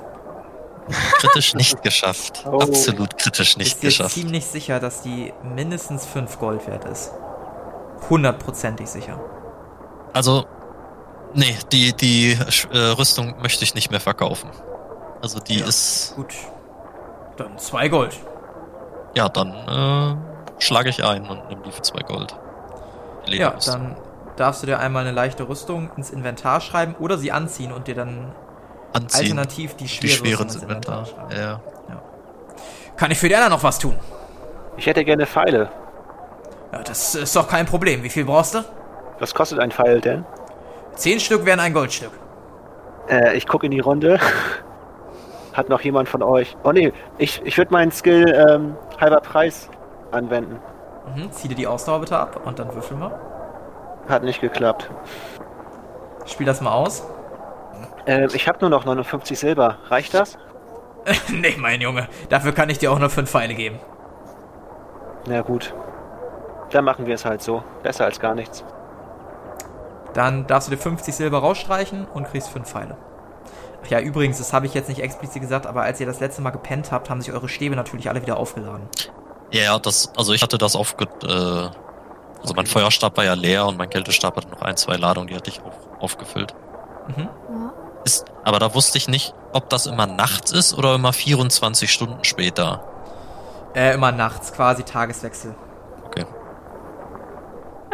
[1.19, 2.43] Kritisch nicht geschafft.
[2.51, 2.59] Oh.
[2.59, 4.15] Absolut kritisch nicht ist geschafft.
[4.15, 7.11] ziemlich sicher, dass die mindestens 5 Gold wert ist.
[8.09, 9.19] Hundertprozentig sicher.
[10.13, 10.45] Also,
[11.35, 12.37] nee, die, die
[12.71, 14.49] äh, Rüstung möchte ich nicht mehr verkaufen.
[15.21, 15.67] Also die Ja.
[15.67, 16.33] ist, Gut.
[17.37, 18.19] Dann 2 Gold.
[19.15, 22.35] ja, dann äh, schlage ich ein und nehme die für zwei Gold.
[23.27, 23.95] Die Ja, dann
[24.35, 27.95] darfst du dir einmal eine leichte Rüstung ins Inventar schreiben oder sie anziehen und dir
[27.95, 28.33] dann
[28.93, 29.21] anziehen.
[29.37, 31.27] alternativ die Die schwere schwere Rüstung ins Inventar Inventar.
[31.29, 31.41] schreiben.
[31.41, 32.01] Ja.
[32.97, 33.95] Kann ich für die anderen noch was tun?
[34.77, 35.69] Ich hätte gerne Pfeile.
[36.71, 38.03] Ja, das ist doch kein Problem.
[38.03, 38.63] Wie viel brauchst du?
[39.19, 40.25] Was kostet ein Pfeil denn?
[40.95, 42.11] Zehn Stück wären ein Goldstück.
[43.09, 44.19] Äh, ich gucke in die Runde.
[45.53, 46.55] Hat noch jemand von euch?
[46.63, 49.69] Oh nee, ich, ich würde meinen Skill ähm, halber Preis
[50.11, 50.59] anwenden.
[51.15, 53.19] Mhm, zieh dir die Ausdauer bitte ab und dann würfel mal.
[54.07, 54.89] Hat nicht geklappt.
[56.25, 57.05] Spiel das mal aus.
[58.05, 59.77] Ähm, ich habe nur noch 59 Silber.
[59.89, 60.37] Reicht das?
[61.29, 62.07] nee, mein Junge.
[62.29, 63.79] Dafür kann ich dir auch nur fünf Pfeile geben.
[65.27, 65.73] Na gut.
[66.71, 67.63] Dann machen wir es halt so.
[67.83, 68.63] Besser als gar nichts.
[70.13, 72.97] Dann darfst du dir 50 Silber rausstreichen und kriegst fünf Pfeile.
[73.83, 76.41] Ach ja, übrigens, das habe ich jetzt nicht explizit gesagt, aber als ihr das letzte
[76.41, 78.87] Mal gepennt habt, haben sich eure Stäbe natürlich alle wieder aufgeladen.
[79.51, 81.69] Ja, ja, das, also ich hatte das aufge, äh,
[82.41, 85.35] also mein Feuerstab war ja leer und mein Kältestab hatte noch ein, zwei Ladungen, die
[85.35, 86.55] hatte ich auch aufgefüllt.
[87.15, 87.29] Mhm.
[87.49, 87.73] Ja.
[88.03, 92.23] Ist, aber da wusste ich nicht, ob das immer nachts ist oder immer 24 Stunden
[92.23, 92.83] später.
[93.75, 95.55] Äh, immer nachts, quasi Tageswechsel.
[96.05, 96.25] Okay.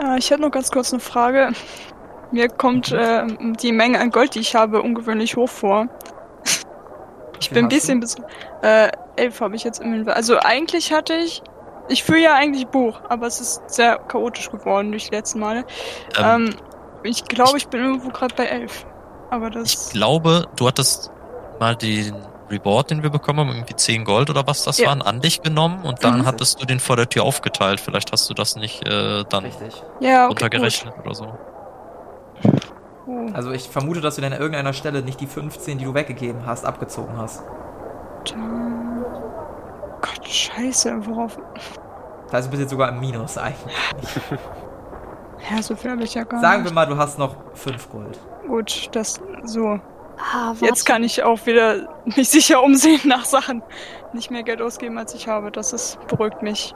[0.02, 1.52] Äh, ich hätte noch ganz kurz eine Frage.
[2.32, 3.26] Mir kommt äh,
[3.62, 5.88] die Menge an Gold, die ich habe, ungewöhnlich hoch vor.
[7.40, 8.16] Ich bin ein bisschen bis.
[8.62, 10.16] Äh, elf habe ich jetzt im Inventar.
[10.16, 11.42] Also eigentlich hatte ich.
[11.90, 15.64] Ich führe ja eigentlich Buch, aber es ist sehr chaotisch geworden durch die letzten Male.
[16.18, 16.56] Ähm, Ähm,
[17.04, 18.86] ich glaube, ich bin irgendwo gerade bei elf.
[19.30, 19.90] Aber ich das.
[19.92, 21.12] glaube, du hattest
[21.60, 22.14] mal den
[22.50, 24.88] Reward, den wir bekommen haben, irgendwie 10 Gold oder was das Ja.
[24.88, 26.26] waren, an dich genommen und dann Mhm.
[26.26, 27.80] hattest du den vor der Tür aufgeteilt.
[27.80, 29.74] Vielleicht hast du das nicht äh, dann Richtig.
[30.02, 30.28] Ja, okay.
[30.30, 31.38] runtergerechnet oder so.
[33.34, 36.46] Also ich vermute, dass du dann an irgendeiner Stelle nicht die 15, die du weggegeben
[36.46, 37.42] hast, abgezogen hast.
[38.30, 39.06] dann-
[40.02, 41.40] Gott, scheiße, worauf.
[42.30, 43.76] Da ist du bist jetzt sogar im Minus eigentlich.
[45.50, 46.74] Ja, so viel habe ich ja gar Sagen wir nicht.
[46.76, 48.20] mal, du hast noch 5 Gold.
[48.48, 49.20] Gut, das.
[49.44, 49.80] So.
[50.20, 50.54] Ah.
[50.60, 53.62] Jetzt kann ich auch wieder mich sicher umsehen nach Sachen.
[54.14, 55.52] Nicht mehr Geld ausgeben, als ich habe.
[55.52, 56.74] Das ist, beruhigt mich.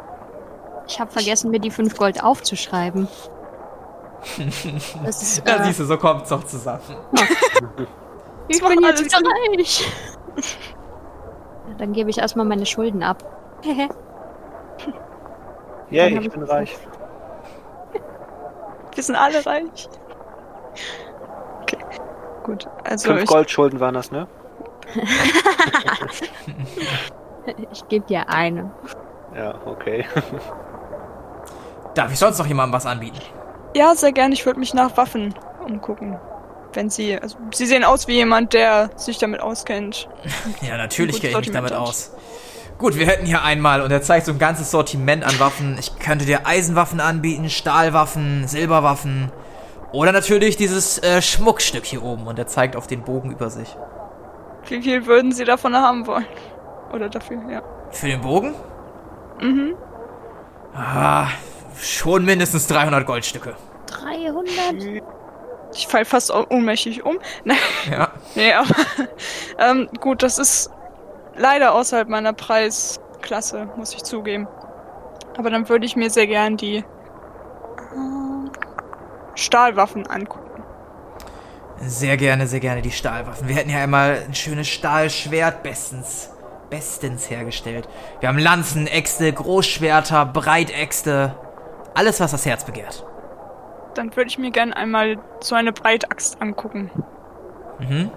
[0.87, 3.07] Ich habe vergessen, mir die 5 Gold aufzuschreiben.
[5.03, 6.81] Das ist, Da äh, siehst du, so kommt's doch zusammen.
[8.47, 9.85] ich bin jetzt reich.
[11.67, 13.23] Ja, Dann gebe ich erstmal meine Schulden ab.
[15.89, 16.77] Yay, hab ich bin reich.
[18.93, 19.89] Wir sind alle reich.
[21.61, 21.77] Okay.
[22.43, 24.27] Gut, also Fünf ich, Goldschulden waren das, ne?
[27.71, 28.71] Ich gebe dir eine.
[29.35, 30.05] Ja, okay.
[31.93, 33.19] Darf ich sonst noch jemandem was anbieten?
[33.73, 34.33] Ja, sehr gerne.
[34.33, 35.33] Ich würde mich nach Waffen
[35.65, 36.17] umgucken.
[36.73, 40.07] Wenn Sie, also Sie sehen aus wie jemand, der sich damit auskennt.
[40.61, 42.13] Ja, natürlich kenne ich mich damit aus.
[42.77, 45.77] Gut, wir hätten hier einmal, und er zeigt so ein ganzes Sortiment an Waffen.
[45.79, 49.31] Ich könnte dir Eisenwaffen anbieten, Stahlwaffen, Silberwaffen.
[49.91, 52.25] Oder natürlich dieses äh, Schmuckstück hier oben.
[52.25, 53.75] Und er zeigt auf den Bogen über sich.
[54.67, 56.25] Wie viel würden Sie davon haben wollen?
[56.93, 57.61] Oder dafür, ja.
[57.91, 58.53] Für den Bogen?
[59.39, 59.75] Mhm.
[60.73, 61.27] Ah,
[61.79, 63.55] schon mindestens 300 Goldstücke.
[63.87, 65.01] 300?
[65.73, 67.17] Ich fall fast ohnmächtig um.
[67.43, 67.57] Nein,
[67.89, 68.11] Ja.
[68.35, 68.75] nee, aber
[69.59, 70.69] ähm, gut, das ist
[71.35, 74.47] leider außerhalb meiner Preisklasse, muss ich zugeben.
[75.37, 76.83] Aber dann würde ich mir sehr gern die
[77.95, 78.51] ähm,
[79.35, 80.63] Stahlwaffen angucken.
[81.83, 83.47] Sehr gerne, sehr gerne die Stahlwaffen.
[83.47, 86.29] Wir hätten ja einmal ein schönes Stahlschwert bestens,
[86.69, 87.87] bestens hergestellt.
[88.19, 91.33] Wir haben Lanzen, Äxte, Großschwerter, Breitäxte.
[91.93, 93.05] Alles, was das Herz begehrt.
[93.95, 96.89] Dann würde ich mir gern einmal so eine Breitaxt angucken.
[97.79, 98.09] Mhm.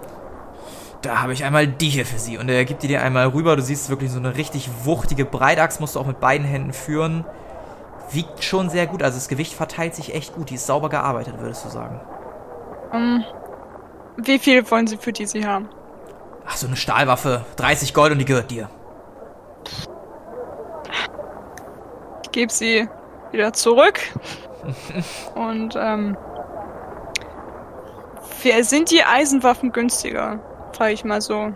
[1.01, 2.37] Da habe ich einmal die hier für Sie.
[2.37, 3.55] Und er gibt die dir einmal rüber.
[3.55, 7.25] Du siehst wirklich so eine richtig wuchtige Breitachs, musst du auch mit beiden Händen führen.
[8.11, 10.49] Wiegt schon sehr gut, also das Gewicht verteilt sich echt gut.
[10.49, 11.99] Die ist sauber gearbeitet, würdest du sagen.
[12.93, 13.23] Ähm,
[14.17, 15.69] wie viel wollen Sie für die Sie haben?
[16.47, 17.45] Ach, so eine Stahlwaffe.
[17.57, 18.69] 30 Gold und die gehört dir.
[22.23, 22.87] Ich gebe sie
[23.35, 23.99] wieder zurück.
[25.35, 26.17] Und ähm,
[28.43, 30.39] wer sind die Eisenwaffen günstiger?
[30.73, 31.53] Frage ich mal so.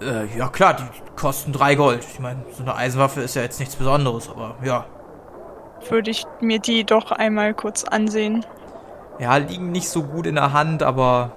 [0.00, 0.84] Äh, ja klar, die
[1.16, 2.06] kosten 3 Gold.
[2.12, 4.86] Ich meine, so eine Eisenwaffe ist ja jetzt nichts Besonderes, aber ja.
[5.88, 8.44] Würde ich mir die doch einmal kurz ansehen.
[9.18, 11.32] Ja, liegen nicht so gut in der Hand, aber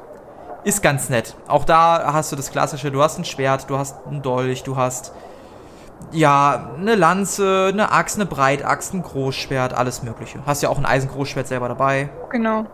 [0.63, 1.35] ist ganz nett.
[1.47, 4.75] Auch da hast du das klassische, du hast ein Schwert, du hast einen Dolch, du
[4.75, 5.13] hast
[6.11, 10.39] ja, eine Lanze, eine Axt, eine Breitaxt, ein Großschwert, alles mögliche.
[10.45, 12.09] Hast ja auch ein Eisengroßschwert selber dabei.
[12.31, 12.65] Genau.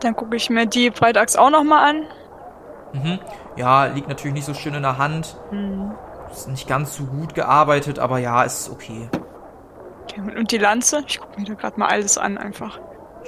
[0.00, 2.02] Dann gucke ich mir die Breitachs auch nochmal an.
[2.92, 3.18] Mhm.
[3.56, 5.36] Ja, liegt natürlich nicht so schön in der Hand.
[5.50, 5.92] Hm.
[6.30, 9.08] Ist nicht ganz so gut gearbeitet, aber ja, ist okay.
[10.04, 11.02] Okay, Und die Lanze?
[11.06, 12.78] Ich gucke mir da gerade mal alles an einfach.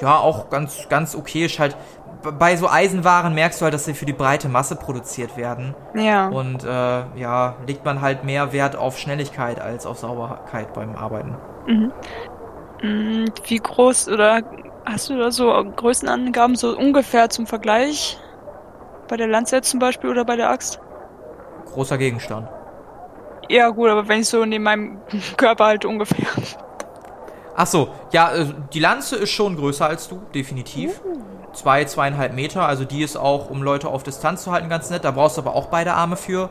[0.00, 1.44] Ja, auch ganz, ganz okay.
[1.44, 1.76] Ist halt,
[2.22, 5.74] bei so Eisenwaren merkst du halt, dass sie für die breite Masse produziert werden.
[5.94, 6.28] Ja.
[6.28, 6.68] Und äh,
[7.16, 11.36] ja, legt man halt mehr Wert auf Schnelligkeit als auf Sauberkeit beim Arbeiten.
[11.66, 11.92] Mhm.
[12.82, 14.42] Mm, Wie groß oder
[14.84, 15.46] hast du da so
[15.76, 18.18] Größenangaben so ungefähr zum Vergleich?
[19.08, 20.80] Bei der Lanze zum Beispiel oder bei der Axt?
[21.66, 22.48] Großer Gegenstand.
[23.48, 25.00] Ja gut, aber wenn ich so neben meinem
[25.36, 26.26] Körper halt ungefähr.
[27.54, 31.00] Ach so, ja, äh, die Lanze ist schon größer als du, definitiv.
[31.52, 35.04] Zwei, zweieinhalb Meter, also die ist auch, um Leute auf Distanz zu halten, ganz nett.
[35.04, 36.48] Da brauchst du aber auch beide Arme für.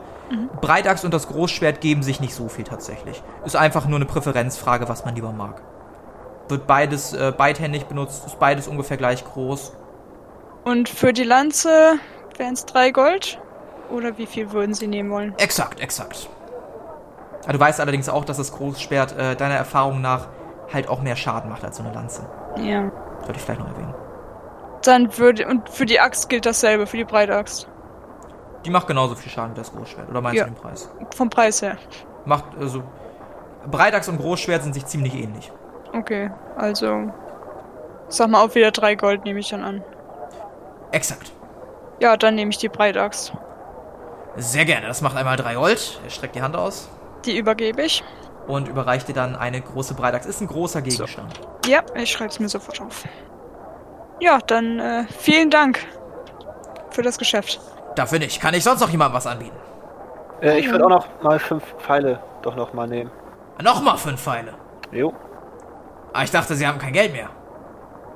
[0.60, 3.22] Breitachs und das Großschwert geben sich nicht so viel tatsächlich.
[3.44, 5.60] Ist einfach nur eine Präferenzfrage, was man lieber mag.
[6.48, 9.72] Wird beides äh, beidhändig benutzt, ist beides ungefähr gleich groß.
[10.64, 11.94] Und für die Lanze
[12.38, 13.40] wären es drei Gold?
[13.90, 15.34] Oder wie viel würden sie nehmen wollen?
[15.38, 16.30] Exakt, exakt.
[17.46, 20.28] Ah, Du weißt allerdings auch, dass das Großschwert äh, deiner Erfahrung nach
[20.72, 22.22] halt auch mehr Schaden macht als so eine Lanze.
[22.56, 22.90] Ja.
[23.20, 23.94] Sollte ich vielleicht noch erwähnen.
[24.82, 25.46] Dann würde.
[25.46, 27.68] Und für die Axt gilt dasselbe, für die Breitaxt.
[28.64, 30.08] Die macht genauso viel Schaden wie das Großschwert.
[30.08, 30.44] Oder meinst Ja.
[30.44, 30.88] du den Preis?
[31.16, 31.76] Vom Preis her.
[32.24, 32.82] Macht, also.
[33.70, 35.50] Breitachs und Großschwert sind sich ziemlich ähnlich.
[35.94, 37.12] Okay, also.
[38.08, 39.82] Sag mal auch wieder drei Gold, nehme ich dann an.
[40.90, 41.32] Exakt.
[42.00, 43.32] Ja, dann nehme ich die Breitaxt.
[44.36, 44.86] Sehr gerne.
[44.86, 46.00] Das macht einmal drei Gold.
[46.04, 46.88] Er streckt die Hand aus
[47.24, 48.02] Die übergebe ich.
[48.46, 50.26] und überreicht dir dann eine große Breitachs.
[50.26, 51.40] Ist ein großer Gegenstand.
[51.66, 53.04] Ja, ich schreibe es mir sofort auf.
[54.22, 55.84] Ja, dann äh, vielen Dank
[56.90, 57.58] für das Geschäft.
[57.96, 58.40] Dafür nicht.
[58.40, 59.56] Kann ich sonst noch jemandem was anbieten?
[60.40, 63.10] Äh, ich würde auch noch mal fünf Pfeile doch noch mal nehmen.
[63.60, 64.54] Nochmal fünf Pfeile.
[64.92, 65.12] Jo.
[66.12, 67.30] Ah, ich dachte, sie haben kein Geld mehr.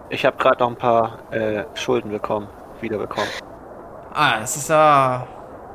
[0.08, 2.46] Ich habe gerade noch ein paar äh, Schulden bekommen,
[2.80, 3.28] wiederbekommen.
[4.14, 5.26] Ah, das ist ja.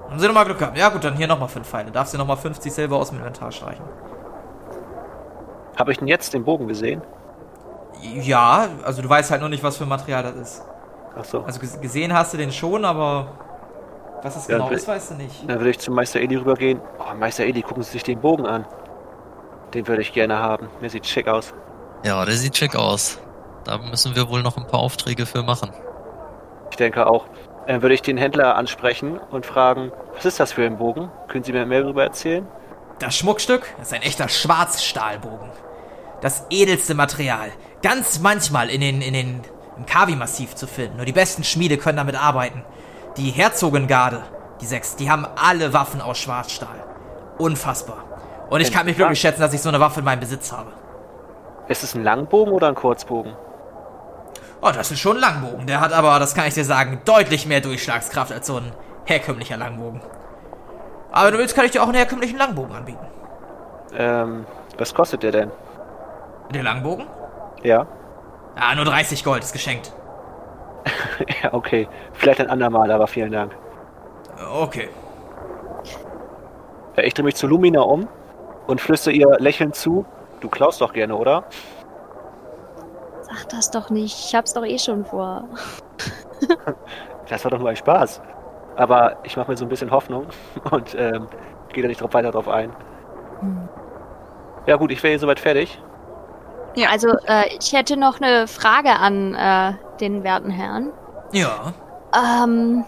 [0.10, 0.78] Haben sie nochmal Glück gehabt.
[0.78, 1.92] Ja, gut, dann hier nochmal fünf Pfeile.
[1.92, 3.84] Darfst du nochmal 50 Silber aus dem Inventar streichen.
[5.78, 7.02] Habe ich denn jetzt den Bogen gesehen?
[8.02, 10.64] Ja, also du weißt halt nur nicht, was für ein Material das ist.
[11.18, 11.42] Ach so.
[11.44, 13.28] Also ges- gesehen hast du den schon, aber
[14.24, 15.48] was das Ja, genau ist, weißt du nicht.
[15.50, 16.80] Dann würde ich zu Meister Eli rübergehen.
[17.00, 18.66] Oh, Meister Eli, gucken Sie sich den Bogen an.
[19.74, 20.70] Den würde ich gerne haben.
[20.80, 21.54] Mir sieht schick aus.
[22.04, 23.20] Ja, der sieht schick aus.
[23.64, 25.72] Da müssen wir wohl noch ein paar Aufträge für machen.
[26.72, 27.26] Ich denke auch.
[27.68, 31.12] Dann würde ich den Händler ansprechen und fragen, was ist das für ein Bogen?
[31.28, 32.48] Können Sie mir mehr darüber erzählen?
[33.00, 35.50] Das Schmuckstück ist ein echter Schwarzstahlbogen.
[36.22, 37.50] Das edelste Material.
[37.82, 39.42] Ganz manchmal in den, in den,
[39.78, 40.98] im Kavi-Massiv zu finden.
[40.98, 42.64] Nur die besten Schmiede können damit arbeiten.
[43.18, 44.22] Die Herzogengarde,
[44.62, 46.84] Die sechs, die haben alle Waffen aus Schwarzstahl.
[47.40, 48.04] Unfassbar.
[48.50, 50.72] Und ich kann mich glücklich schätzen, dass ich so eine Waffe in meinem Besitz habe.
[51.68, 53.34] Ist es ein Langbogen oder ein Kurzbogen?
[54.62, 55.66] Oh, das ist schon ein Langbogen.
[55.66, 58.72] Der hat aber, das kann ich dir sagen, deutlich mehr Durchschlagskraft als so ein
[59.06, 60.02] herkömmlicher Langbogen.
[61.12, 63.06] Aber wenn du willst, kann ich dir auch einen herkömmlichen Langbogen anbieten.
[63.98, 64.46] Ähm,
[64.78, 65.52] was kostet der denn?
[66.54, 67.08] Der Langbogen?
[67.64, 67.88] Ja.
[68.56, 69.94] Ah, nur 30 Gold, ist geschenkt.
[71.44, 71.88] ja, okay.
[72.14, 73.56] Vielleicht ein andermal, aber vielen Dank.
[74.54, 74.90] Okay.
[76.98, 78.08] Ja, ich drehe mich zu Lumina um
[78.68, 80.06] und flüstere ihr lächelnd zu.
[80.40, 81.44] Du klaust doch gerne, oder?
[83.22, 84.18] Sag das doch nicht.
[84.26, 85.48] Ich hab's doch eh schon vor.
[87.30, 88.22] Das war doch nur ein Spaß.
[88.76, 90.26] Aber ich mache mir so ein bisschen Hoffnung
[90.72, 91.28] und ähm,
[91.72, 92.74] gehe da nicht drauf weiter drauf ein.
[94.66, 95.82] Ja gut, ich wäre hier soweit fertig.
[96.76, 96.90] Ja.
[96.90, 100.92] Also, äh, ich hätte noch eine Frage an äh, den werten Herrn.
[101.32, 101.74] Ja.
[102.16, 102.86] Ähm,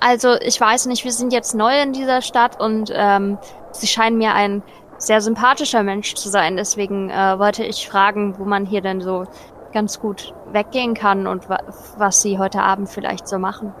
[0.00, 3.38] also ich weiß nicht, wir sind jetzt neu in dieser Stadt und ähm,
[3.72, 4.62] Sie scheinen mir ein
[4.98, 6.56] sehr sympathischer Mensch zu sein.
[6.56, 9.24] Deswegen äh, wollte ich fragen, wo man hier denn so
[9.72, 11.58] ganz gut weggehen kann und wa
[11.96, 13.72] was Sie heute Abend vielleicht so machen.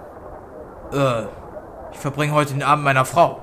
[0.92, 1.24] Äh,
[1.92, 3.40] ich verbringe heute den Abend meiner Frau,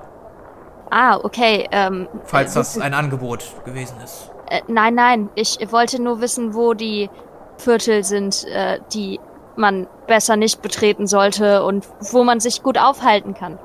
[0.90, 1.68] Ah, okay.
[1.70, 4.30] Ähm, falls äh, das ein Angebot gewesen ist.
[4.50, 5.30] Äh, nein, nein.
[5.34, 7.08] Ich wollte nur wissen, wo die
[7.56, 9.20] Viertel sind, äh, die
[9.56, 13.58] man besser nicht betreten sollte und wo man sich gut aufhalten kann.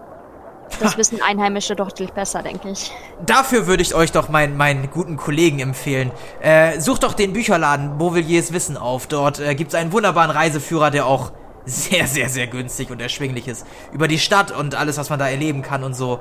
[0.79, 2.91] Das wissen Einheimische doch deutlich besser, denke ich.
[3.25, 6.11] Dafür würde ich euch doch meinen, meinen guten Kollegen empfehlen.
[6.41, 9.07] Äh, sucht doch den Bücherladen Beauvilliers Wissen auf.
[9.07, 11.31] Dort äh, gibt es einen wunderbaren Reiseführer, der auch
[11.65, 13.65] sehr, sehr, sehr günstig und erschwinglich ist.
[13.91, 16.19] Über die Stadt und alles, was man da erleben kann und so.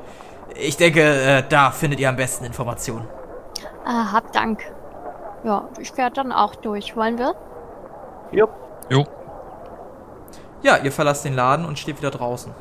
[0.56, 3.08] Ich denke, äh, da findet ihr am besten Informationen.
[3.84, 4.60] Ah, hab Dank.
[5.44, 6.96] Ja, ich werde dann auch durch.
[6.96, 7.34] Wollen wir?
[8.32, 8.50] Jupp.
[8.88, 9.04] Jo.
[10.62, 12.52] Ja, ihr verlasst den Laden und steht wieder draußen.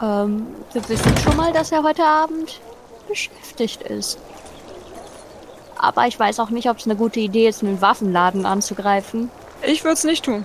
[0.00, 0.24] Ja.
[0.24, 2.60] Ähm, wir wissen schon mal, dass er heute Abend
[3.08, 4.18] beschäftigt ist.
[5.78, 9.30] Aber ich weiß auch nicht, ob es eine gute Idee ist, einen Waffenladen anzugreifen.
[9.62, 10.44] Ich würde es nicht tun.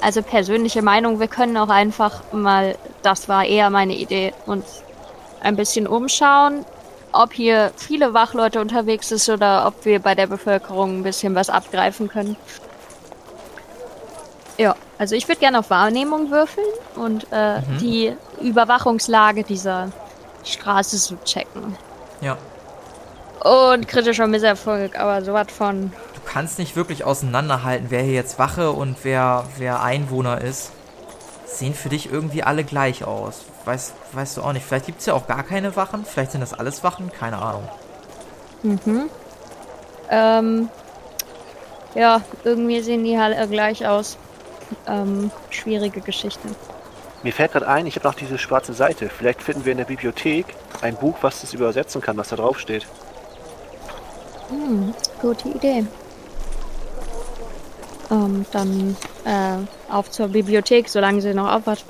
[0.00, 4.82] Also persönliche Meinung, wir können auch einfach mal, das war eher meine Idee, uns
[5.40, 6.64] ein bisschen umschauen,
[7.18, 11.50] ob hier viele Wachleute unterwegs ist oder ob wir bei der Bevölkerung ein bisschen was
[11.50, 12.36] abgreifen können.
[14.56, 19.90] Ja, also ich würde gerne auf Wahrnehmung würfeln und äh, die Überwachungslage dieser
[20.44, 21.76] Straße so checken.
[22.20, 22.38] Ja.
[23.40, 25.92] Und kritischer Misserfolg, aber sowas von.
[26.14, 30.70] Du kannst nicht wirklich auseinanderhalten, wer hier jetzt Wache und wer, wer Einwohner ist.
[31.50, 33.40] Sehen für dich irgendwie alle gleich aus.
[33.64, 34.66] Weißt, weißt du auch nicht.
[34.66, 36.04] Vielleicht gibt es ja auch gar keine Wachen.
[36.04, 37.10] Vielleicht sind das alles Wachen.
[37.10, 37.68] Keine Ahnung.
[38.62, 39.10] Mhm.
[40.10, 40.68] Ähm,
[41.94, 44.18] ja, irgendwie sehen die halt äh, gleich aus.
[44.86, 46.48] Ähm, schwierige Geschichte.
[47.22, 49.08] Mir fällt gerade ein, ich habe noch diese schwarze Seite.
[49.08, 50.46] Vielleicht finden wir in der Bibliothek
[50.82, 52.86] ein Buch, was das übersetzen kann, was da drauf steht.
[54.50, 55.84] Hm, gute Idee.
[58.10, 61.84] Ähm, dann äh, auf zur Bibliothek, solange sie noch auf hat.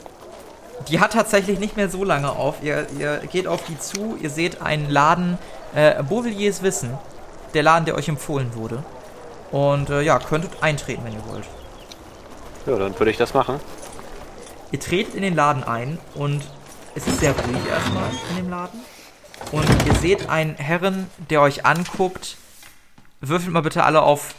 [0.89, 2.57] Die hat tatsächlich nicht mehr so lange auf.
[2.63, 4.17] Ihr, ihr geht auf die zu.
[4.21, 5.39] Ihr seht einen Laden.
[5.75, 6.97] Äh, Beauvilliers Wissen.
[7.55, 8.83] Der Laden, der euch empfohlen wurde.
[9.51, 11.45] Und äh, ja, könntet eintreten, wenn ihr wollt.
[12.67, 13.61] Ja, dann würde ich das machen.
[14.71, 16.43] Ihr tretet in den Laden ein und
[16.95, 18.81] es ist sehr ruhig erstmal in dem Laden.
[19.53, 22.37] Und ihr seht einen Herren, der euch anguckt.
[23.21, 24.35] Würfelt mal bitte alle auf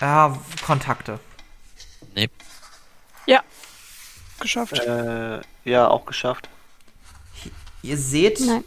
[0.00, 1.20] ja, Kontakte.
[2.14, 2.28] Nee.
[3.26, 3.42] Ja.
[4.40, 4.78] Geschafft.
[4.78, 6.48] Äh, ja, auch geschafft.
[7.82, 8.64] Ihr seht, Nein.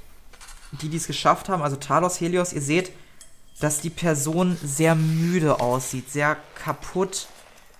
[0.71, 2.91] die, die es geschafft haben, also Talos, Helios, ihr seht,
[3.59, 7.27] dass die Person sehr müde aussieht, sehr kaputt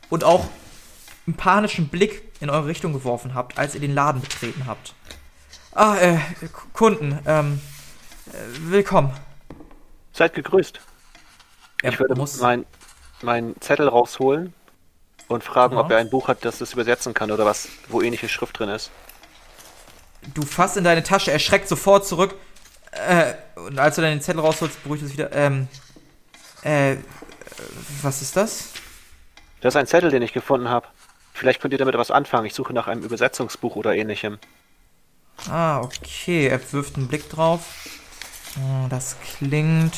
[0.09, 0.47] und auch
[1.25, 4.93] einen panischen Blick in eure Richtung geworfen habt, als ihr den Laden betreten habt.
[5.71, 6.19] Ah, äh,
[6.73, 7.59] Kunden, ähm,
[8.27, 9.11] äh, willkommen.
[10.11, 10.79] Seid gegrüßt.
[11.81, 12.65] Er ich würde muss, meinen
[13.23, 14.53] mein Zettel rausholen
[15.27, 15.81] und fragen, Ja.
[15.81, 18.69] ob er ein Buch hat, das das übersetzen kann oder was, wo ähnliche Schrift drin
[18.69, 18.91] ist.
[20.33, 22.35] du fasst in deine Tasche, erschreckt sofort zurück,
[22.91, 25.67] äh, und als du dann den Zettel rausholst, beruhigt es wieder, ähm,
[26.61, 26.95] äh,
[28.01, 28.69] was ist das?
[29.61, 30.87] Das ist ein Zettel, den ich gefunden habe.
[31.33, 32.45] Vielleicht könnt ihr damit was anfangen.
[32.45, 34.37] Ich suche nach einem Übersetzungsbuch oder ähnlichem.
[35.49, 36.47] Ah, okay.
[36.47, 37.61] Er wirft einen Blick drauf.
[38.55, 39.93] Hm, Das klingt.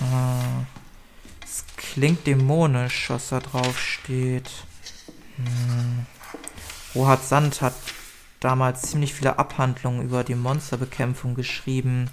[0.00, 0.08] Das
[1.94, 4.50] klingt dämonisch, was da drauf steht.
[5.36, 6.06] Hm.
[6.96, 7.74] Rohat Sand hat
[8.40, 12.10] damals ziemlich viele Abhandlungen über die Monsterbekämpfung geschrieben.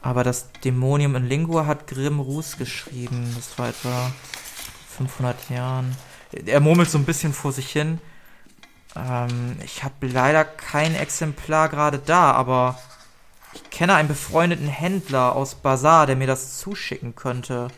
[0.00, 3.32] Aber das Dämonium in Lingua hat Grimm Ruß geschrieben.
[3.34, 4.12] Das war etwa
[4.96, 5.96] 500 Jahren.
[6.46, 7.98] Er murmelt so ein bisschen vor sich hin.
[8.94, 12.78] Ähm, ich habe leider kein Exemplar gerade da, aber
[13.54, 17.68] ich kenne einen befreundeten Händler aus Bazar, der mir das zuschicken könnte.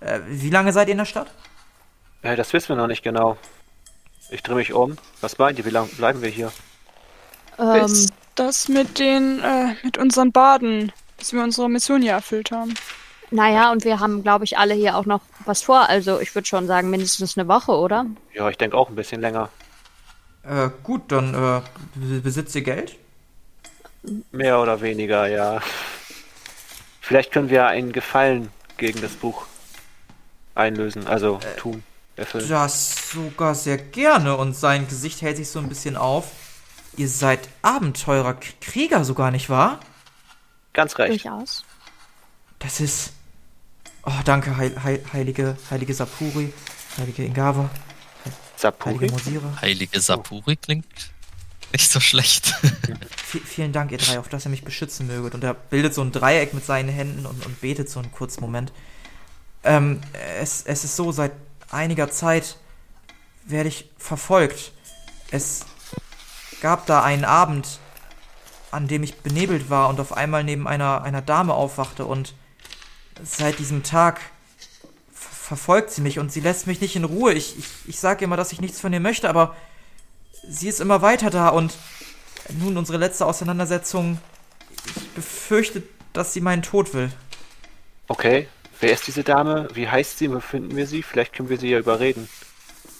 [0.00, 1.28] Äh, wie lange seid ihr in der Stadt?
[2.22, 3.36] Äh, das wissen wir noch nicht genau.
[4.30, 4.96] Ich drehe mich um.
[5.20, 5.64] Was meint ihr?
[5.64, 6.52] Wie lange bleiben wir hier?
[7.58, 12.50] Ähm, Ist das mit den, äh, mit unseren Baden, bis wir unsere Mission hier erfüllt
[12.50, 12.74] haben?
[13.30, 15.88] naja, und wir haben, glaube ich, alle hier auch noch was vor.
[15.88, 18.06] Also ich würde schon sagen, mindestens eine Woche, oder?
[18.32, 19.48] Ja, ich denke auch ein bisschen länger.
[20.44, 21.60] Äh, gut, dann äh,
[21.96, 22.96] be- besitzt ihr Geld?
[24.30, 25.60] Mehr oder weniger, ja.
[27.00, 29.46] Vielleicht können wir einen Gefallen gegen das Buch
[30.54, 31.82] einlösen, also tun,
[32.16, 32.48] erfüllen.
[32.48, 36.30] Das sogar sehr gerne und sein Gesicht hält sich so ein bisschen auf.
[36.96, 39.80] Ihr seid Abenteurer, Krieger sogar, nicht wahr?
[40.72, 41.24] Ganz recht.
[41.24, 41.64] Durchaus.
[42.58, 43.12] Das ist.
[44.04, 46.52] Oh, danke, heil, heil, heilige, heilige Sapuri,
[46.98, 47.70] heilige Ingava,
[48.56, 48.94] Sapuri?
[48.94, 49.60] heilige Mosira.
[49.60, 51.12] Heilige Sapuri klingt
[51.72, 52.46] nicht so schlecht.
[53.16, 55.34] V vielen Dank, ihr drei, auf dass ihr mich beschützen möget.
[55.34, 58.40] Und er bildet so ein Dreieck mit seinen Händen und, und betet so einen kurzen
[58.42, 58.72] Moment.
[59.64, 60.00] Ähm,
[60.40, 61.32] es, es ist so, seit
[61.70, 62.58] einiger Zeit
[63.44, 64.72] werde ich verfolgt.
[65.30, 65.64] Es
[66.60, 67.78] gab da einen Abend,
[68.70, 72.34] an dem ich benebelt war und auf einmal neben einer, einer Dame aufwachte und
[73.22, 74.20] seit diesem Tag
[75.12, 77.32] ver- verfolgt sie mich und sie lässt mich nicht in Ruhe.
[77.32, 79.54] Ich, ich, ich sage immer, dass ich nichts von ihr möchte, aber
[80.48, 81.74] sie ist immer weiter da und
[82.50, 84.18] nun unsere letzte Auseinandersetzung.
[84.96, 87.10] Ich befürchte, dass sie meinen Tod will.
[88.08, 88.48] Okay.
[88.80, 89.68] Wer ist diese Dame?
[89.74, 90.30] Wie heißt sie?
[90.30, 91.02] Wo finden wir sie?
[91.02, 92.28] Vielleicht können wir sie ja überreden.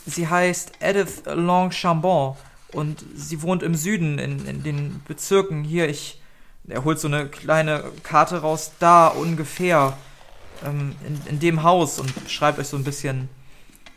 [0.06, 2.36] Sie heißt Edith Longchambon
[2.72, 5.64] und sie wohnt im Süden in, in den Bezirken.
[5.64, 6.20] Hier, ich.
[6.66, 9.98] Er holt so eine kleine Karte raus, da ungefähr.
[10.64, 13.28] Ähm, in, in dem Haus und schreibt euch so ein bisschen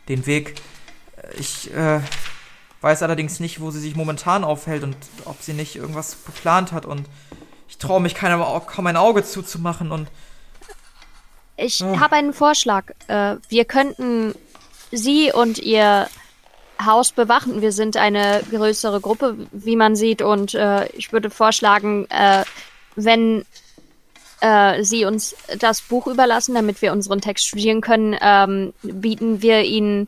[0.08, 0.60] den Weg.
[1.38, 2.00] Ich äh,
[2.80, 6.86] weiß allerdings nicht, wo sie sich momentan aufhält und ob sie nicht irgendwas geplant hat
[6.86, 7.06] und
[7.68, 10.08] ich traue mich keiner, kaum ein Auge zuzumachen und
[11.60, 11.98] Ich Ah.
[12.00, 12.84] habe einen Vorschlag.
[13.08, 14.34] Äh, wir könnten
[14.92, 16.08] Sie und Ihr
[16.82, 17.60] Haus bewachen.
[17.60, 22.44] Wir sind eine größere Gruppe, wie man sieht, und äh, ich würde vorschlagen, äh,
[22.94, 23.44] wenn
[24.40, 29.62] äh, Sie uns das Buch überlassen, damit wir unseren Text studieren können, ähm, bieten wir
[29.64, 30.06] Ihnen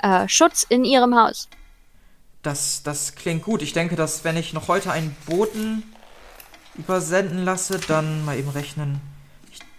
[0.00, 1.48] äh, Schutz in Ihrem Haus.
[2.42, 3.60] Das, das klingt gut.
[3.60, 5.82] Ich denke, dass wenn ich noch heute einen Boten
[6.76, 9.00] übersenden lasse, dann mal eben rechnen.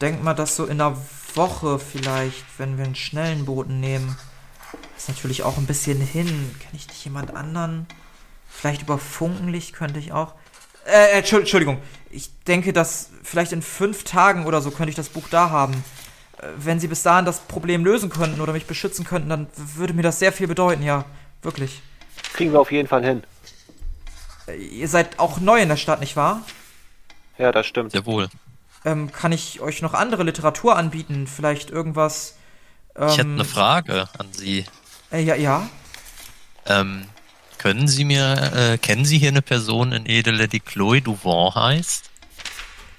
[0.01, 0.95] Denke mal, dass so in einer
[1.35, 4.15] Woche vielleicht, wenn wir einen schnellen Boten nehmen.
[4.93, 6.27] Das ist natürlich auch ein bisschen hin.
[6.59, 7.87] Kenne ich nicht jemand anderen?
[8.49, 10.33] Vielleicht über Funkenlicht könnte ich auch.
[10.85, 11.79] Äh, äh, Entschuld- Entschuldigung.
[12.09, 15.73] Ich denke, dass vielleicht in fünf Tagen oder so könnte ich das Buch da haben.
[16.41, 19.93] Äh, Wenn Sie bis dahin das Problem lösen könnten oder mich beschützen könnten, dann würde
[19.93, 21.05] mir das sehr viel bedeuten, ja.
[21.41, 21.81] Wirklich.
[22.33, 23.23] Kriegen wir auf jeden Fall hin.
[24.47, 26.43] Äh, Ihr seid auch neu in der Stadt, nicht wahr?
[27.37, 27.91] Ja, das stimmt.
[27.91, 28.29] Sehr wohl.
[28.85, 31.27] Ähm, kann ich euch noch andere Literatur anbieten?
[31.27, 32.35] Vielleicht irgendwas.
[32.95, 34.65] Ähm, Ich hätte eine Frage an Sie.
[35.11, 35.67] Äh, ja, ja.
[36.65, 37.05] Ähm,
[37.57, 42.09] können Sie mir, äh, kennen Sie hier eine Person in Edele, die Chloe Duvant heißt?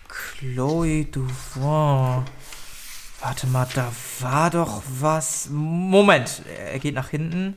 [0.08, 2.26] Chloe Duvant.
[3.20, 5.48] Warte mal, da war doch was.
[5.50, 7.56] Moment, er geht nach hinten,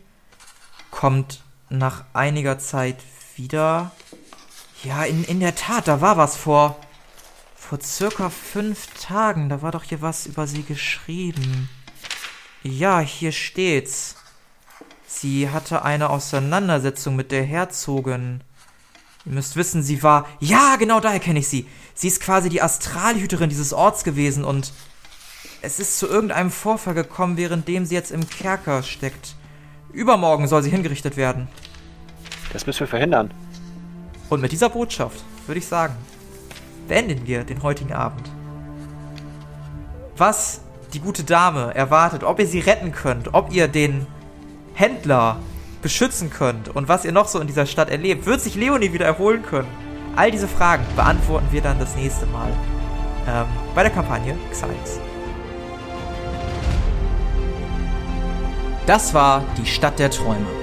[0.89, 2.97] kommt nach einiger Zeit
[3.35, 3.91] wieder.
[4.83, 6.77] Ja, in, in der Tat, da war was vor.
[7.71, 9.47] Vor circa fünf Tagen.
[9.47, 11.69] Da war doch hier was über sie geschrieben.
[12.63, 14.17] Ja, hier steht's.
[15.07, 18.41] Sie hatte eine Auseinandersetzung mit der Herzogin.
[19.25, 20.27] Ihr müsst wissen, sie war.
[20.41, 21.65] Ja, genau daher kenne ich sie.
[21.93, 24.73] Sie ist quasi die Astralhüterin dieses Orts gewesen und
[25.61, 29.37] es ist zu irgendeinem Vorfall gekommen, währenddem sie jetzt im Kerker steckt.
[29.93, 31.47] Übermorgen soll sie hingerichtet werden.
[32.51, 33.33] Das müssen wir verhindern.
[34.29, 35.95] Und mit dieser Botschaft würde ich sagen,
[36.91, 38.29] beenden wir den heutigen Abend.
[40.17, 40.59] Was
[40.93, 44.05] die gute Dame erwartet, ob ihr sie retten könnt, ob ihr den
[44.73, 45.37] Händler
[45.81, 49.05] beschützen könnt und was ihr noch so in dieser Stadt erlebt, wird sich Leonie wieder
[49.05, 49.69] erholen können?
[50.17, 52.51] All diese Fragen beantworten wir dann das nächste Mal
[53.25, 54.99] ähm, bei der Kampagne Xyz.
[58.85, 60.60] Das war die Stadt der Träume.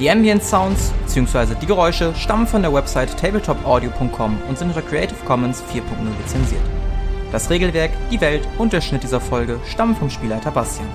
[0.00, 1.54] Die Ambient Sounds bzw.
[1.60, 5.82] die Geräusche stammen von der Website tabletopaudio.com und sind unter Creative Commons 4.0
[6.20, 6.62] lizenziert.
[7.30, 10.88] Das Regelwerk, die Welt und der Schnitt dieser Folge stammen vom Spielleiter Bastian.